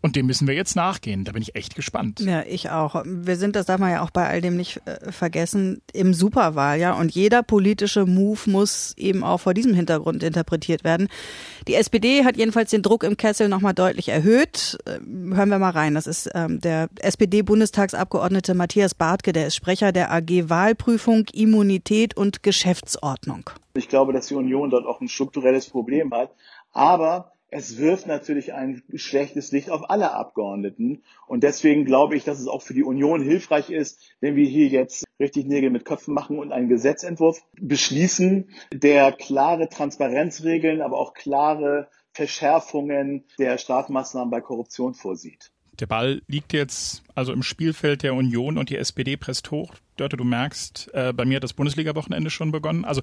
Und 0.00 0.14
dem 0.14 0.26
müssen 0.26 0.46
wir 0.46 0.54
jetzt 0.54 0.76
nachgehen. 0.76 1.24
Da 1.24 1.32
bin 1.32 1.42
ich 1.42 1.56
echt 1.56 1.74
gespannt. 1.74 2.20
Ja, 2.20 2.42
ich 2.42 2.70
auch. 2.70 3.02
Wir 3.04 3.34
sind, 3.36 3.56
das 3.56 3.66
darf 3.66 3.80
man 3.80 3.90
ja 3.90 4.02
auch 4.02 4.10
bei 4.10 4.28
all 4.28 4.40
dem 4.40 4.56
nicht 4.56 4.80
äh, 4.86 5.10
vergessen, 5.10 5.82
im 5.92 6.14
Superwahljahr. 6.14 6.96
Und 6.96 7.12
jeder 7.12 7.42
politische 7.42 8.06
Move 8.06 8.38
muss 8.46 8.94
eben 8.96 9.24
auch 9.24 9.38
vor 9.38 9.54
diesem 9.54 9.74
Hintergrund 9.74 10.22
interpretiert 10.22 10.84
werden. 10.84 11.08
Die 11.66 11.74
SPD 11.74 12.24
hat 12.24 12.36
jedenfalls 12.36 12.70
den 12.70 12.82
Druck 12.82 13.02
im 13.02 13.16
Kessel 13.16 13.48
nochmal 13.48 13.74
deutlich 13.74 14.08
erhöht. 14.08 14.78
Äh, 14.84 15.00
hören 15.34 15.48
wir 15.48 15.58
mal 15.58 15.70
rein. 15.70 15.94
Das 15.94 16.06
ist 16.06 16.30
ähm, 16.32 16.60
der 16.60 16.88
SPD-Bundestagsabgeordnete 17.00 18.54
Matthias 18.54 18.94
Bartke, 18.94 19.32
der 19.32 19.48
ist 19.48 19.56
Sprecher 19.56 19.90
der 19.90 20.12
AG 20.12 20.48
Wahlprüfung, 20.48 21.26
Immunität 21.32 22.16
und 22.16 22.44
Geschäftsordnung. 22.44 23.50
Ich 23.74 23.88
glaube, 23.88 24.12
dass 24.12 24.28
die 24.28 24.34
Union 24.34 24.70
dort 24.70 24.86
auch 24.86 25.00
ein 25.00 25.08
strukturelles 25.08 25.68
Problem 25.68 26.12
hat. 26.12 26.30
Aber 26.72 27.32
es 27.50 27.78
wirft 27.78 28.06
natürlich 28.06 28.52
ein 28.52 28.82
schlechtes 28.94 29.52
Licht 29.52 29.70
auf 29.70 29.88
alle 29.90 30.12
Abgeordneten. 30.12 31.02
Und 31.26 31.42
deswegen 31.42 31.84
glaube 31.84 32.16
ich, 32.16 32.24
dass 32.24 32.40
es 32.40 32.46
auch 32.46 32.62
für 32.62 32.74
die 32.74 32.82
Union 32.82 33.22
hilfreich 33.22 33.70
ist, 33.70 34.00
wenn 34.20 34.36
wir 34.36 34.46
hier 34.46 34.68
jetzt 34.68 35.04
richtig 35.18 35.46
Nägel 35.46 35.70
mit 35.70 35.84
Köpfen 35.84 36.14
machen 36.14 36.38
und 36.38 36.52
einen 36.52 36.68
Gesetzentwurf 36.68 37.42
beschließen, 37.58 38.50
der 38.72 39.12
klare 39.12 39.68
Transparenzregeln, 39.68 40.82
aber 40.82 40.98
auch 40.98 41.14
klare 41.14 41.88
Verschärfungen 42.12 43.24
der 43.38 43.58
Strafmaßnahmen 43.58 44.30
bei 44.30 44.40
Korruption 44.40 44.94
vorsieht. 44.94 45.50
Der 45.80 45.86
Ball 45.86 46.22
liegt 46.26 46.52
jetzt 46.52 47.04
also 47.14 47.32
im 47.32 47.42
Spielfeld 47.42 48.02
der 48.02 48.14
Union 48.14 48.58
und 48.58 48.68
die 48.68 48.76
SPD 48.76 49.16
presst 49.16 49.50
hoch. 49.52 49.74
Dörte, 49.96 50.16
du 50.16 50.24
merkst, 50.24 50.90
äh, 50.92 51.12
bei 51.12 51.24
mir 51.24 51.36
hat 51.36 51.44
das 51.44 51.52
Bundesliga-Wochenende 51.52 52.30
schon 52.30 52.50
begonnen. 52.50 52.84
Also 52.84 53.00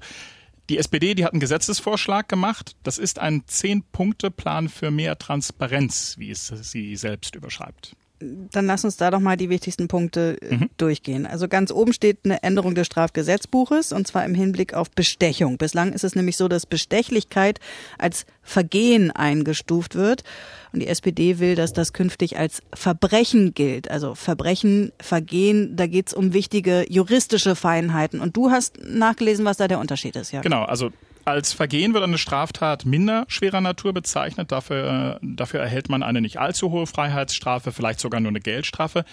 die 0.68 0.78
SPD, 0.78 1.14
die 1.14 1.24
hat 1.24 1.32
einen 1.32 1.40
Gesetzesvorschlag 1.40 2.28
gemacht. 2.28 2.76
Das 2.82 2.98
ist 2.98 3.18
ein 3.18 3.44
Zehn-Punkte-Plan 3.46 4.68
für 4.68 4.90
mehr 4.90 5.18
Transparenz, 5.18 6.16
wie 6.18 6.30
es 6.30 6.48
sie 6.48 6.96
selbst 6.96 7.34
überschreibt. 7.34 7.96
Dann 8.18 8.66
lass 8.66 8.84
uns 8.84 8.96
da 8.96 9.10
doch 9.10 9.20
mal 9.20 9.36
die 9.36 9.50
wichtigsten 9.50 9.88
Punkte 9.88 10.38
äh, 10.40 10.56
mhm. 10.56 10.70
durchgehen. 10.76 11.26
Also 11.26 11.48
ganz 11.48 11.70
oben 11.70 11.92
steht 11.92 12.18
eine 12.24 12.42
Änderung 12.42 12.74
des 12.74 12.86
Strafgesetzbuches 12.86 13.92
und 13.92 14.06
zwar 14.06 14.24
im 14.24 14.34
Hinblick 14.34 14.74
auf 14.74 14.90
Bestechung. 14.90 15.58
Bislang 15.58 15.92
ist 15.92 16.04
es 16.04 16.14
nämlich 16.14 16.36
so, 16.36 16.48
dass 16.48 16.66
Bestechlichkeit 16.66 17.60
als 17.98 18.26
Vergehen 18.42 19.10
eingestuft 19.10 19.94
wird. 19.94 20.24
Und 20.72 20.80
die 20.80 20.88
SPD 20.88 21.38
will, 21.38 21.54
dass 21.54 21.72
das 21.72 21.92
künftig 21.92 22.38
als 22.38 22.62
Verbrechen 22.74 23.54
gilt. 23.54 23.90
Also 23.90 24.14
Verbrechen, 24.14 24.92
Vergehen, 25.00 25.76
da 25.76 25.86
geht's 25.86 26.14
um 26.14 26.32
wichtige 26.32 26.84
juristische 26.88 27.56
Feinheiten. 27.56 28.20
Und 28.20 28.36
du 28.36 28.50
hast 28.50 28.78
nachgelesen, 28.84 29.44
was 29.44 29.56
da 29.56 29.68
der 29.68 29.78
Unterschied 29.78 30.16
ist, 30.16 30.32
ja? 30.32 30.42
Genau, 30.42 30.62
also 30.64 30.90
als 31.26 31.52
Vergehen 31.52 31.92
wird 31.92 32.04
eine 32.04 32.18
Straftat 32.18 32.86
minder 32.86 33.24
schwerer 33.28 33.60
Natur 33.60 33.92
bezeichnet. 33.92 34.52
Dafür, 34.52 35.18
dafür 35.22 35.60
erhält 35.60 35.88
man 35.88 36.02
eine 36.02 36.20
nicht 36.20 36.38
allzu 36.38 36.70
hohe 36.70 36.86
Freiheitsstrafe, 36.86 37.72
vielleicht 37.72 38.00
sogar 38.00 38.20
nur 38.20 38.30
eine 38.30 38.40
Geldstrafe 38.40 39.04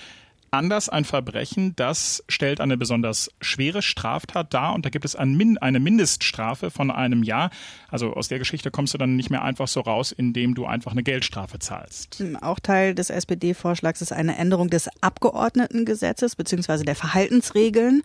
anders 0.54 0.88
ein 0.88 1.04
Verbrechen, 1.04 1.76
das 1.76 2.24
stellt 2.30 2.62
eine 2.62 2.78
besonders 2.78 3.32
schwere 3.42 3.82
Straftat 3.82 4.54
dar 4.54 4.74
und 4.74 4.86
da 4.86 4.90
gibt 4.90 5.04
es 5.04 5.16
eine 5.16 5.80
Mindeststrafe 5.80 6.70
von 6.70 6.92
einem 6.92 7.24
Jahr. 7.24 7.50
Also 7.90 8.14
aus 8.14 8.28
der 8.28 8.40
Geschichte 8.40 8.70
kommst 8.72 8.94
du 8.94 8.98
dann 8.98 9.16
nicht 9.16 9.30
mehr 9.30 9.42
einfach 9.42 9.68
so 9.68 9.82
raus, 9.82 10.12
indem 10.12 10.54
du 10.54 10.66
einfach 10.66 10.92
eine 10.92 11.04
Geldstrafe 11.04 11.60
zahlst. 11.60 12.24
Auch 12.42 12.60
Teil 12.60 12.94
des 12.94 13.10
SPD-Vorschlags 13.10 14.02
ist 14.02 14.14
eine 14.14 14.38
Änderung 14.38 14.70
des 14.70 14.90
Abgeordnetengesetzes 15.02 16.36
bzw. 16.36 16.84
der 16.84 16.96
Verhaltensregeln. 16.96 18.04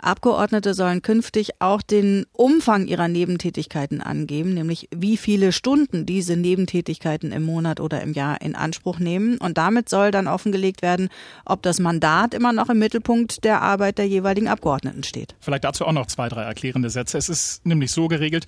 Abgeordnete 0.00 0.74
sollen 0.74 1.02
künftig 1.02 1.60
auch 1.60 1.82
den 1.82 2.26
Umfang 2.32 2.86
ihrer 2.86 3.08
Nebentätigkeiten 3.08 4.00
angeben, 4.00 4.54
nämlich 4.54 4.88
wie 4.94 5.16
viele 5.16 5.52
Stunden 5.52 6.06
diese 6.06 6.36
Nebentätigkeiten 6.36 7.32
im 7.32 7.44
Monat 7.44 7.80
oder 7.80 8.00
im 8.02 8.12
Jahr 8.12 8.40
in 8.40 8.54
Anspruch 8.54 8.98
nehmen. 8.98 9.38
Und 9.38 9.58
damit 9.58 9.88
soll 9.88 10.10
dann 10.10 10.28
offengelegt 10.28 10.82
werden, 10.82 11.08
ob 11.44 11.62
das 11.62 11.78
Mandat 11.78 12.34
immer 12.34 12.52
noch 12.52 12.68
im 12.68 12.78
Mittelpunkt 12.78 13.44
der 13.44 13.62
Arbeit 13.62 13.98
der 13.98 14.08
jeweiligen 14.08 14.48
Abgeordneten 14.48 15.02
steht. 15.02 15.34
Vielleicht 15.40 15.64
dazu 15.64 15.86
auch 15.86 15.92
noch 15.92 16.06
zwei, 16.06 16.28
drei 16.28 16.42
erklärende 16.42 16.90
Sätze. 16.90 17.18
Es 17.18 17.28
ist 17.28 17.64
nämlich 17.66 17.92
so 17.92 18.08
geregelt, 18.08 18.46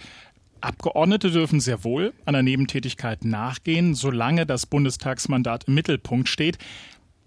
Abgeordnete 0.63 1.31
dürfen 1.31 1.59
sehr 1.59 1.83
wohl 1.83 2.13
einer 2.25 2.43
Nebentätigkeit 2.43 3.25
nachgehen, 3.25 3.95
solange 3.95 4.47
das 4.47 4.65
Bundestagsmandat 4.67 5.65
im 5.65 5.75
Mittelpunkt 5.75 6.29
steht. 6.29 6.59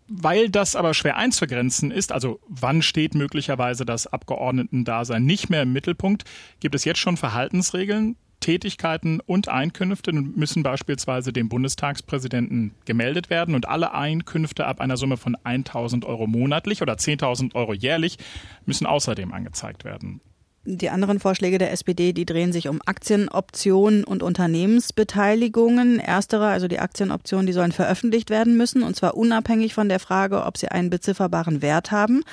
Weil 0.08 0.50
das 0.50 0.76
aber 0.76 0.94
schwer 0.94 1.18
einzugrenzen 1.18 1.90
ist, 1.90 2.12
also 2.12 2.40
wann 2.48 2.84
steht 2.84 3.16
möglicherweise 3.16 3.86
das 3.86 4.06
Abgeordnetendasein 4.06 5.26
nicht 5.26 5.50
mehr 5.50 5.64
im 5.64 5.74
Mittelpunkt, 5.74 6.26
gibt 6.60 6.76
es 6.76 6.86
jetzt 6.86 7.00
schon 7.00 7.18
Verhaltensregeln, 7.18 8.16
Tätigkeiten 8.40 9.22
und 9.22 9.48
Einkünfte 9.48 10.12
müssen 10.14 10.62
beispielsweise 10.62 11.34
dem 11.34 11.50
Bundestagspräsidenten 11.50 12.76
gemeldet 12.86 13.32
werden 13.32 13.56
und 13.56 13.68
alle 13.68 13.96
Einkünfte 13.96 14.68
ab 14.68 14.82
einer 14.82 14.98
Summe 14.98 15.18
von 15.18 15.36
1000 15.44 16.06
Euro 16.06 16.28
monatlich 16.28 16.84
oder 16.84 16.94
10.000 16.94 17.56
Euro 17.56 17.74
jährlich 17.74 18.20
müssen 18.68 18.86
außerdem 18.86 19.34
angezeigt 19.34 19.84
werden. 19.84 20.22
Die 20.68 20.90
anderen 20.90 21.20
Vorschläge 21.20 21.60
der 21.60 21.72
SPD, 21.72 22.12
die 22.12 22.26
drehen 22.26 22.52
sich 22.52 22.68
um 22.68 22.82
Aktienoptionen 22.84 24.04
und 24.04 24.24
Unternehmensbeteiligungen. 24.24 26.00
Erstere, 26.00 26.48
also 26.48 26.68
die 26.68 26.80
Aktienoptionen, 26.80 27.46
die 27.46 27.54
sollen 27.54 27.72
veröffentlicht 27.72 28.32
werden 28.32 28.58
müssen, 28.58 28.82
und 28.82 28.96
zwar 28.96 29.16
unabhängig 29.16 29.76
von 29.76 29.90
der 29.90 30.00
Frage, 30.00 30.44
ob 30.44 30.58
sie 30.58 30.70
einen 30.70 30.90
bezifferbaren 30.90 31.62
Wert 31.62 31.92
haben. 31.92 32.24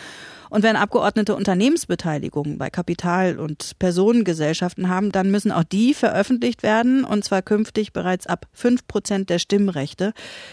Und 0.53 0.63
wenn 0.63 0.77
Abgeordnete 0.77 1.35
Unternehmensbeteiligungen 1.35 2.59
bei 2.59 2.69
Kapital- 2.69 3.39
und 3.39 3.79
Personengesellschaften 3.79 4.91
haben, 4.91 5.11
dann 5.11 5.31
müssen 5.31 5.51
auch 5.51 5.65
die 5.65 5.95
veröffentlicht 5.95 6.63
werden 6.63 7.05
und 7.05 7.25
zwar 7.25 7.41
künftig 7.41 7.95
bereits 7.95 8.27
ab 8.27 8.47
fünf 8.53 8.87
Prozent 8.87 9.31
der 9.31 9.39
Stimmrechte. 9.39 10.13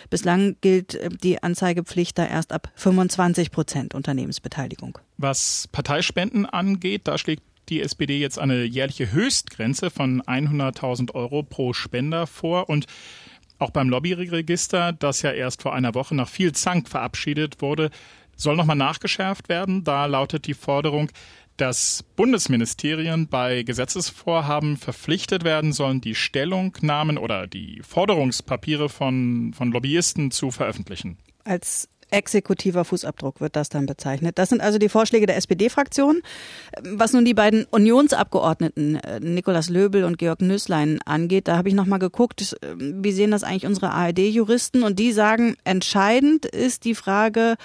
Bislang 0.10 0.56
gilt 0.62 0.96
äh, 0.96 1.10
die 1.22 1.44
Anzeigepflicht 1.44 2.18
da 2.18 2.26
erst 2.26 2.54
ab 2.54 2.70
25 2.76 3.52
Prozent 3.52 3.94
Unternehmensbeteiligung. 3.94 5.00
Was 5.18 5.68
Parteispenden 5.74 6.46
angeht, 6.46 7.02
da 7.04 7.18
schlägt 7.18 7.44
die 7.70 7.82
SPD 7.82 8.20
jetzt 8.20 8.40
eine 8.40 8.64
jährliche 8.64 9.12
Höchstgrenze 9.12 9.90
von 9.90 10.22
100.000 10.22 11.14
Euro 11.16 11.44
pro 11.44 11.74
Spender 11.74 12.28
vor 12.28 12.70
und 12.70 12.86
auch 13.60 13.72
beim 13.72 13.90
Lobbyregister, 13.90 14.94
das 14.94 15.22
ja 15.22 15.32
erst 15.32 15.62
vor 15.62 15.76
einer 15.76 15.94
Woche 15.94 16.16
nach 16.16 16.30
viel 16.30 16.54
Zank 16.54 16.88
verabschiedet 16.88 17.62
wurde, 17.62 17.90
soll 18.36 18.56
nochmal 18.56 18.78
nachgeschärft 18.78 19.50
werden. 19.50 19.84
Da 19.84 20.06
lautet 20.06 20.48
die 20.48 20.54
Forderung, 20.54 21.12
dass 21.58 22.04
Bundesministerien 22.16 23.28
bei 23.28 23.64
Gesetzesvorhaben 23.64 24.78
verpflichtet 24.78 25.44
werden 25.44 25.74
sollen, 25.74 26.00
die 26.00 26.16
Stellungnahmen 26.16 27.18
oder 27.18 27.48
die 27.48 27.82
Forderungspapiere 27.86 28.88
von, 28.88 29.54
von 29.54 29.72
Lobbyisten 29.72 30.32
zu 30.32 30.52
veröffentlichen. 30.52 31.18
Als 31.44 31.90
exekutiver 32.12 32.86
Fußabdruck 32.86 33.42
wird 33.42 33.56
das 33.56 33.70
dann 33.70 33.86
bezeichnet. 33.86 34.38
Das 34.38 34.50
sind 34.50 34.62
also 34.62 34.78
die 34.78 34.90
Vorschläge 34.90 35.26
der 35.26 35.38
SPD-Fraktion. 35.38 36.22
Was 36.82 37.14
nun 37.14 37.26
die 37.26 37.34
beiden 37.34 37.66
Unionsabgeordneten 37.66 38.96
äh, 38.96 39.20
Nikolaus 39.20 39.70
Löbel 39.70 40.04
und 40.04 40.18
Georg 40.18 40.42
Nüßlein 40.42 41.00
angeht, 41.06 41.48
da 41.48 41.58
habe 41.58 41.70
ich 41.70 41.76
nochmal 41.76 42.00
geguckt, 42.00 42.58
äh, 42.62 42.76
wie 42.78 43.12
sehen 43.12 43.32
das 43.32 43.44
eigentlich 43.44 43.66
unsere 43.66 43.92
ARD-Juristen 43.92 44.84
und 44.84 45.00
die 45.00 45.12
sagen, 45.12 45.56
entscheidend 45.64 46.46
ist 46.46 46.86
die 46.86 46.96
Frage, 46.96 47.56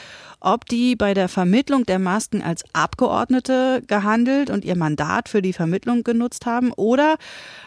ob 0.41 0.67
die 0.67 0.97
bei 0.97 1.15
der 1.15 1.29
Vermittlung 1.29 1.87
der 1.87 1.99
Masken 1.99 2.43
als 2.43 2.65
Abgeordnete 2.73 3.83
gehandelt 3.87 4.51
und 4.51 4.65
ihr 4.65 4.77
Mandat 4.77 5.29
für 5.29 5.43
die 5.43 5.53
Vermittlung 5.53 6.05
genutzt 6.05 6.47
haben 6.47 6.73
oder 6.73 7.17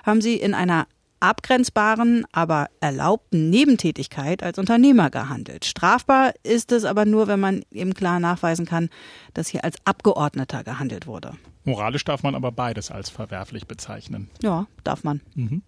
haben 0.04 0.22
sie 0.22 0.36
in 0.36 0.54
einer 0.54 0.88
abgrenzbaren, 1.20 2.26
aber 2.32 2.68
erlaubten 2.80 3.50
Nebentätigkeit 3.50 4.44
als 4.44 4.58
Unternehmer 4.58 5.10
gehandelt. 5.10 5.66
Strafbar 5.66 6.34
ist 6.44 6.72
es 6.72 6.86
aber 6.86 7.06
nur, 7.06 7.28
wenn 7.28 7.40
man 7.40 7.64
eben 7.72 7.94
klar 7.94 8.20
nachweisen 8.20 8.66
kann, 8.66 8.90
dass 9.34 9.48
hier 9.48 9.64
als 9.64 9.78
Abgeordneter 9.86 10.64
gehandelt 10.64 11.08
wurde. 11.08 11.34
Moralisch 11.64 12.06
darf 12.06 12.24
man 12.24 12.36
aber 12.36 12.52
beides 12.52 12.92
als 12.92 13.10
verwerflich 13.10 13.68
bezeichnen. 13.68 14.30
Ja, 14.42 14.68
darf 14.84 15.04
man. 15.04 15.22
Mhm. 15.36 15.62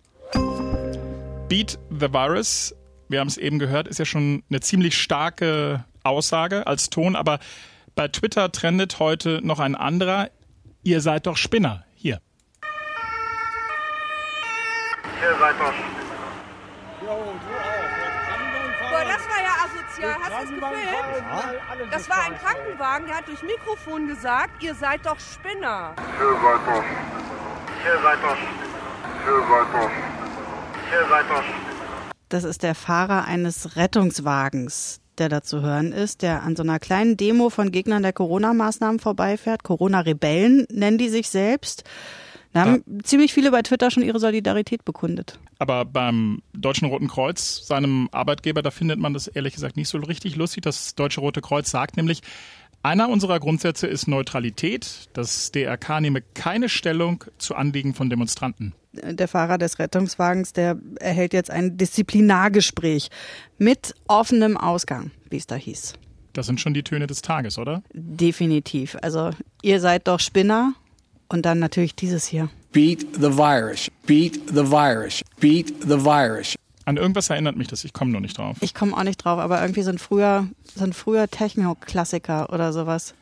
Beat 1.49 1.79
the 1.89 2.13
Virus, 2.13 2.75
wir 3.09 3.19
haben 3.19 3.27
es 3.27 3.37
eben 3.37 3.59
gehört, 3.59 3.87
ist 3.87 3.97
ja 3.97 4.05
schon 4.05 4.43
eine 4.49 4.59
ziemlich 4.59 4.97
starke 4.97 5.83
Aussage 6.03 6.67
als 6.67 6.89
Ton, 6.89 7.15
aber 7.15 7.39
bei 7.95 8.07
Twitter 8.07 8.51
trendet 8.51 8.99
heute 8.99 9.41
noch 9.43 9.59
ein 9.59 9.75
anderer. 9.75 10.29
Ihr 10.83 11.01
seid 11.01 11.27
doch 11.27 11.35
Spinner. 11.35 11.83
Hier. 15.19 15.35
Seid 15.39 15.55
doch. 15.59 15.73
Jo, 17.01 17.07
du 17.07 17.55
auch. 17.55 18.09
Boah, 18.89 19.03
das 19.03 19.23
war 19.29 19.39
ja 19.43 19.53
asozial. 19.65 20.15
Hast 20.21 20.31
du 20.31 20.43
es 20.43 20.59
gefilmt? 20.59 21.91
Das 21.91 22.09
war 22.09 22.23
ein 22.23 22.37
Krankenwagen, 22.37 23.05
der 23.07 23.17
hat 23.17 23.27
durch 23.27 23.43
Mikrofon 23.43 24.07
gesagt, 24.07 24.63
ihr 24.63 24.73
seid 24.73 25.05
doch 25.05 25.19
Spinner. 25.19 25.93
Ihr 26.19 26.33
seid 26.41 26.61
doch. 26.65 26.83
Ihr 27.85 28.01
seid 28.01 28.19
doch. 28.23 28.37
Ihr 29.27 29.41
seid 29.47 29.73
doch. 29.73 29.91
Ihr 30.91 31.07
seid 31.09 31.29
doch. 31.29 31.43
Das 32.29 32.43
ist 32.43 32.63
der 32.63 32.75
Fahrer 32.75 33.25
eines 33.25 33.75
Rettungswagens, 33.75 35.01
der 35.17 35.29
da 35.29 35.41
zu 35.41 35.61
hören 35.61 35.91
ist, 35.91 36.21
der 36.21 36.43
an 36.43 36.55
so 36.55 36.63
einer 36.63 36.79
kleinen 36.79 37.15
Demo 37.17 37.49
von 37.49 37.71
Gegnern 37.71 38.03
der 38.03 38.13
Corona-Maßnahmen 38.13 38.99
vorbeifährt. 38.99 39.63
Corona-Rebellen 39.63 40.65
nennen 40.71 40.97
die 40.97 41.09
sich 41.09 41.29
selbst. 41.29 41.83
Da 42.53 42.61
haben 42.61 42.83
ja. 42.87 43.03
ziemlich 43.03 43.33
viele 43.33 43.51
bei 43.51 43.61
Twitter 43.61 43.91
schon 43.91 44.03
ihre 44.03 44.19
Solidarität 44.19 44.83
bekundet. 44.83 45.39
Aber 45.59 45.85
beim 45.85 46.41
Deutschen 46.53 46.87
Roten 46.87 47.07
Kreuz, 47.07 47.65
seinem 47.67 48.09
Arbeitgeber, 48.11 48.61
da 48.61 48.71
findet 48.71 48.99
man 48.99 49.13
das 49.13 49.27
ehrlich 49.27 49.53
gesagt 49.53 49.77
nicht 49.77 49.89
so 49.89 49.99
richtig 49.99 50.35
lustig. 50.35 50.63
Das 50.63 50.95
Deutsche 50.95 51.21
Rote 51.21 51.41
Kreuz 51.41 51.69
sagt 51.69 51.95
nämlich, 51.95 52.21
einer 52.81 53.09
unserer 53.09 53.39
Grundsätze 53.39 53.87
ist 53.87 54.07
Neutralität. 54.07 55.09
Das 55.13 55.51
DRK 55.51 56.01
nehme 56.01 56.21
keine 56.33 56.69
Stellung 56.69 57.25
zu 57.37 57.55
Anliegen 57.55 57.93
von 57.93 58.09
Demonstranten. 58.09 58.73
Der 58.93 59.27
Fahrer 59.27 59.57
des 59.57 59.77
Rettungswagens, 59.77 60.53
der 60.53 60.77
erhält 60.99 61.33
jetzt 61.33 61.51
ein 61.51 61.77
Disziplinargespräch 61.77 63.09
mit 63.57 63.93
offenem 64.07 64.57
Ausgang, 64.57 65.11
wie 65.29 65.37
es 65.37 65.45
da 65.45 65.55
hieß. 65.55 65.93
Das 66.33 66.45
sind 66.45 66.61
schon 66.61 66.73
die 66.73 66.83
Töne 66.83 67.05
des 67.05 67.21
Tages, 67.21 67.57
oder? 67.57 67.83
Definitiv. 67.93 68.97
Also 69.01 69.31
ihr 69.61 69.79
seid 69.79 70.07
doch 70.07 70.19
Spinner 70.19 70.73
und 71.29 71.45
dann 71.45 71.59
natürlich 71.59 71.95
dieses 71.95 72.25
hier. 72.25 72.49
Beat 72.71 73.15
the 73.15 73.37
virus. 73.37 73.89
Beat 74.05 74.49
the 74.49 74.69
virus. 74.69 75.21
Beat 75.39 75.73
the 75.81 76.03
virus. 76.03 76.55
An 76.85 76.97
irgendwas 76.97 77.29
erinnert 77.29 77.55
mich 77.55 77.67
das, 77.67 77.83
ich 77.83 77.93
komme 77.93 78.11
nur 78.11 78.21
nicht 78.21 78.37
drauf. 78.37 78.57
Ich 78.61 78.73
komme 78.73 78.97
auch 78.97 79.03
nicht 79.03 79.17
drauf, 79.17 79.39
aber 79.39 79.61
irgendwie 79.61 79.83
so 79.83 79.91
ein 79.91 79.99
früher, 79.99 80.47
so 80.75 80.83
ein 80.83 80.93
früher 80.93 81.27
Techno-Klassiker 81.27 82.51
oder 82.51 82.73
sowas. 82.73 83.13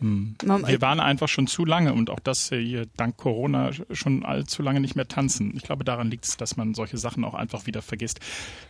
Hm. 0.00 0.36
Wir 0.40 0.80
waren 0.80 1.00
einfach 1.00 1.28
schon 1.28 1.46
zu 1.46 1.64
lange 1.64 1.92
und 1.92 2.10
auch 2.10 2.20
das 2.20 2.50
hier 2.50 2.86
dank 2.96 3.16
Corona 3.16 3.70
schon 3.90 4.24
allzu 4.24 4.62
lange 4.62 4.80
nicht 4.80 4.94
mehr 4.94 5.08
tanzen. 5.08 5.52
Ich 5.56 5.62
glaube, 5.62 5.84
daran 5.84 6.10
liegt 6.10 6.24
es, 6.24 6.36
dass 6.36 6.56
man 6.56 6.74
solche 6.74 6.98
Sachen 6.98 7.24
auch 7.24 7.34
einfach 7.34 7.66
wieder 7.66 7.82
vergisst. 7.82 8.20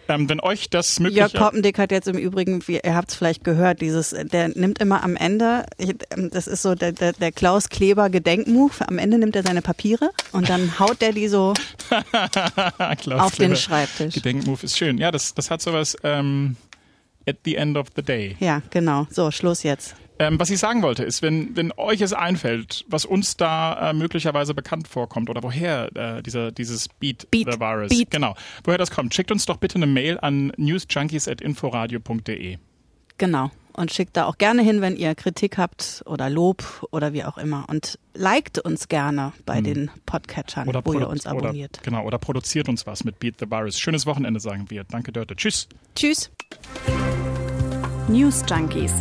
Ähm, 0.09 0.29
wenn 0.29 0.41
euch 0.41 0.71
das 0.71 1.01
möglich 1.01 1.19
Jörg 1.19 1.35
Poppendick 1.35 1.79
hat 1.79 1.93
jetzt 1.93 2.09
im 2.09 2.17
Übrigen, 2.17 2.67
wie, 2.67 2.81
ihr 2.83 2.95
habt 2.95 3.11
es 3.11 3.17
vielleicht 3.17 3.45
gehört, 3.45 3.83
dieses, 3.83 4.11
der 4.11 4.49
nimmt 4.49 4.79
immer 4.81 5.03
am 5.05 5.17
Ende, 5.17 5.67
das 6.31 6.47
ist 6.47 6.63
so 6.63 6.75
der, 6.75 6.93
der, 6.93 7.13
der 7.13 7.33
Klaus 7.33 7.69
Kleber 7.69 8.09
Gedenkmove, 8.09 8.89
am 8.89 8.99
Ende 8.99 9.19
nimmt 9.19 9.37
er 9.37 9.43
seine 9.43 9.63
Papiere 9.63 10.11
und 10.33 10.49
dann 10.49 10.79
haut 10.79 11.03
er 11.03 11.13
die 11.13 11.29
so 11.29 11.53
auf 13.11 13.37
den 13.37 13.57
Schreibtisch. 13.57 14.15
Gedenkmove 14.15 14.65
ist 14.65 14.79
schön. 14.79 14.99
Ja, 14.99 15.11
das, 15.11 15.35
das 15.35 15.51
hat 15.51 15.61
sowas 15.61 15.97
ähm, 16.03 16.57
at 17.27 17.37
the 17.45 17.57
end 17.57 17.77
of 17.77 17.89
the 17.95 18.03
day. 18.03 18.37
Ja, 18.41 18.63
genau. 18.71 19.07
So, 19.11 19.31
Schluss 19.31 19.63
jetzt. 19.63 19.95
Ähm, 20.19 20.41
was 20.41 20.51
ich 20.51 20.59
sagen 20.59 20.83
wollte, 20.83 21.05
ist, 21.05 21.23
wenn, 21.23 21.57
wenn 21.57 21.73
euch 21.77 22.01
es 22.01 22.13
einfällt, 22.13 22.85
was 22.89 23.05
uns 23.05 23.37
da 23.37 23.91
äh, 23.91 23.93
möglicherweise 23.93 24.53
bekannt 24.53 24.89
vorkommt 24.89 25.31
oder 25.31 25.45
woher 25.45 25.91
äh, 25.95 26.21
dieser, 26.23 26.51
dieses 26.51 26.89
Beat, 26.89 27.31
Beat 27.31 27.53
the 27.53 27.61
Virus, 27.61 27.91
Beat. 27.91 28.11
genau, 28.11 28.35
woher 28.65 28.79
das 28.79 28.91
kommt, 28.91 29.15
schickt 29.15 29.31
uns 29.31 29.47
doch 29.47 29.59
bitte 29.59 29.77
eine 29.77 29.87
Mail 29.87 30.19
an 30.21 30.53
newsjunkies.inforadio.de. 30.57 32.59
Genau. 33.19 33.53
Und 33.73 33.93
schickt 33.93 34.17
da 34.17 34.25
auch 34.25 34.39
gerne 34.39 34.63
hin, 34.63 34.81
wenn 34.81 34.97
ihr 34.97 35.15
Kritik 35.15 35.57
habt 35.57 36.03
oder 36.05 36.29
Lob 36.29 36.85
oder 36.91 37.13
wie 37.13 37.23
auch 37.23 37.39
immer. 37.39 37.65
Und 37.69 37.97
liked 38.13 38.59
uns 38.59 38.89
gerne 38.89 39.33
bei 39.47 39.59
hm. 39.59 39.65
den 39.65 39.91
Podcatchern, 40.05 40.69
oder 40.69 40.85
wo 40.85 40.95
ihr 40.95 41.09
uns 41.09 41.29
abonniert. 41.29 41.79
Oder, 41.79 41.85
genau, 41.85 42.05
oder 42.05 42.19
produziert 42.19 42.69
uns 42.69 42.89
was 42.89 43.05
mit 43.05 43.21
Beat 43.21 43.37
the 43.39 43.49
Virus. 43.49 43.79
Schönes 43.79 44.05
Wochenende, 44.05 44.41
sagen 44.41 44.69
wir. 44.69 44.83
Danke, 44.83 45.13
Dörte. 45.13 45.37
Tschüss. 45.37 45.69
Tschüss. 45.95 46.33
News 48.09 48.43
Junkies 48.49 49.01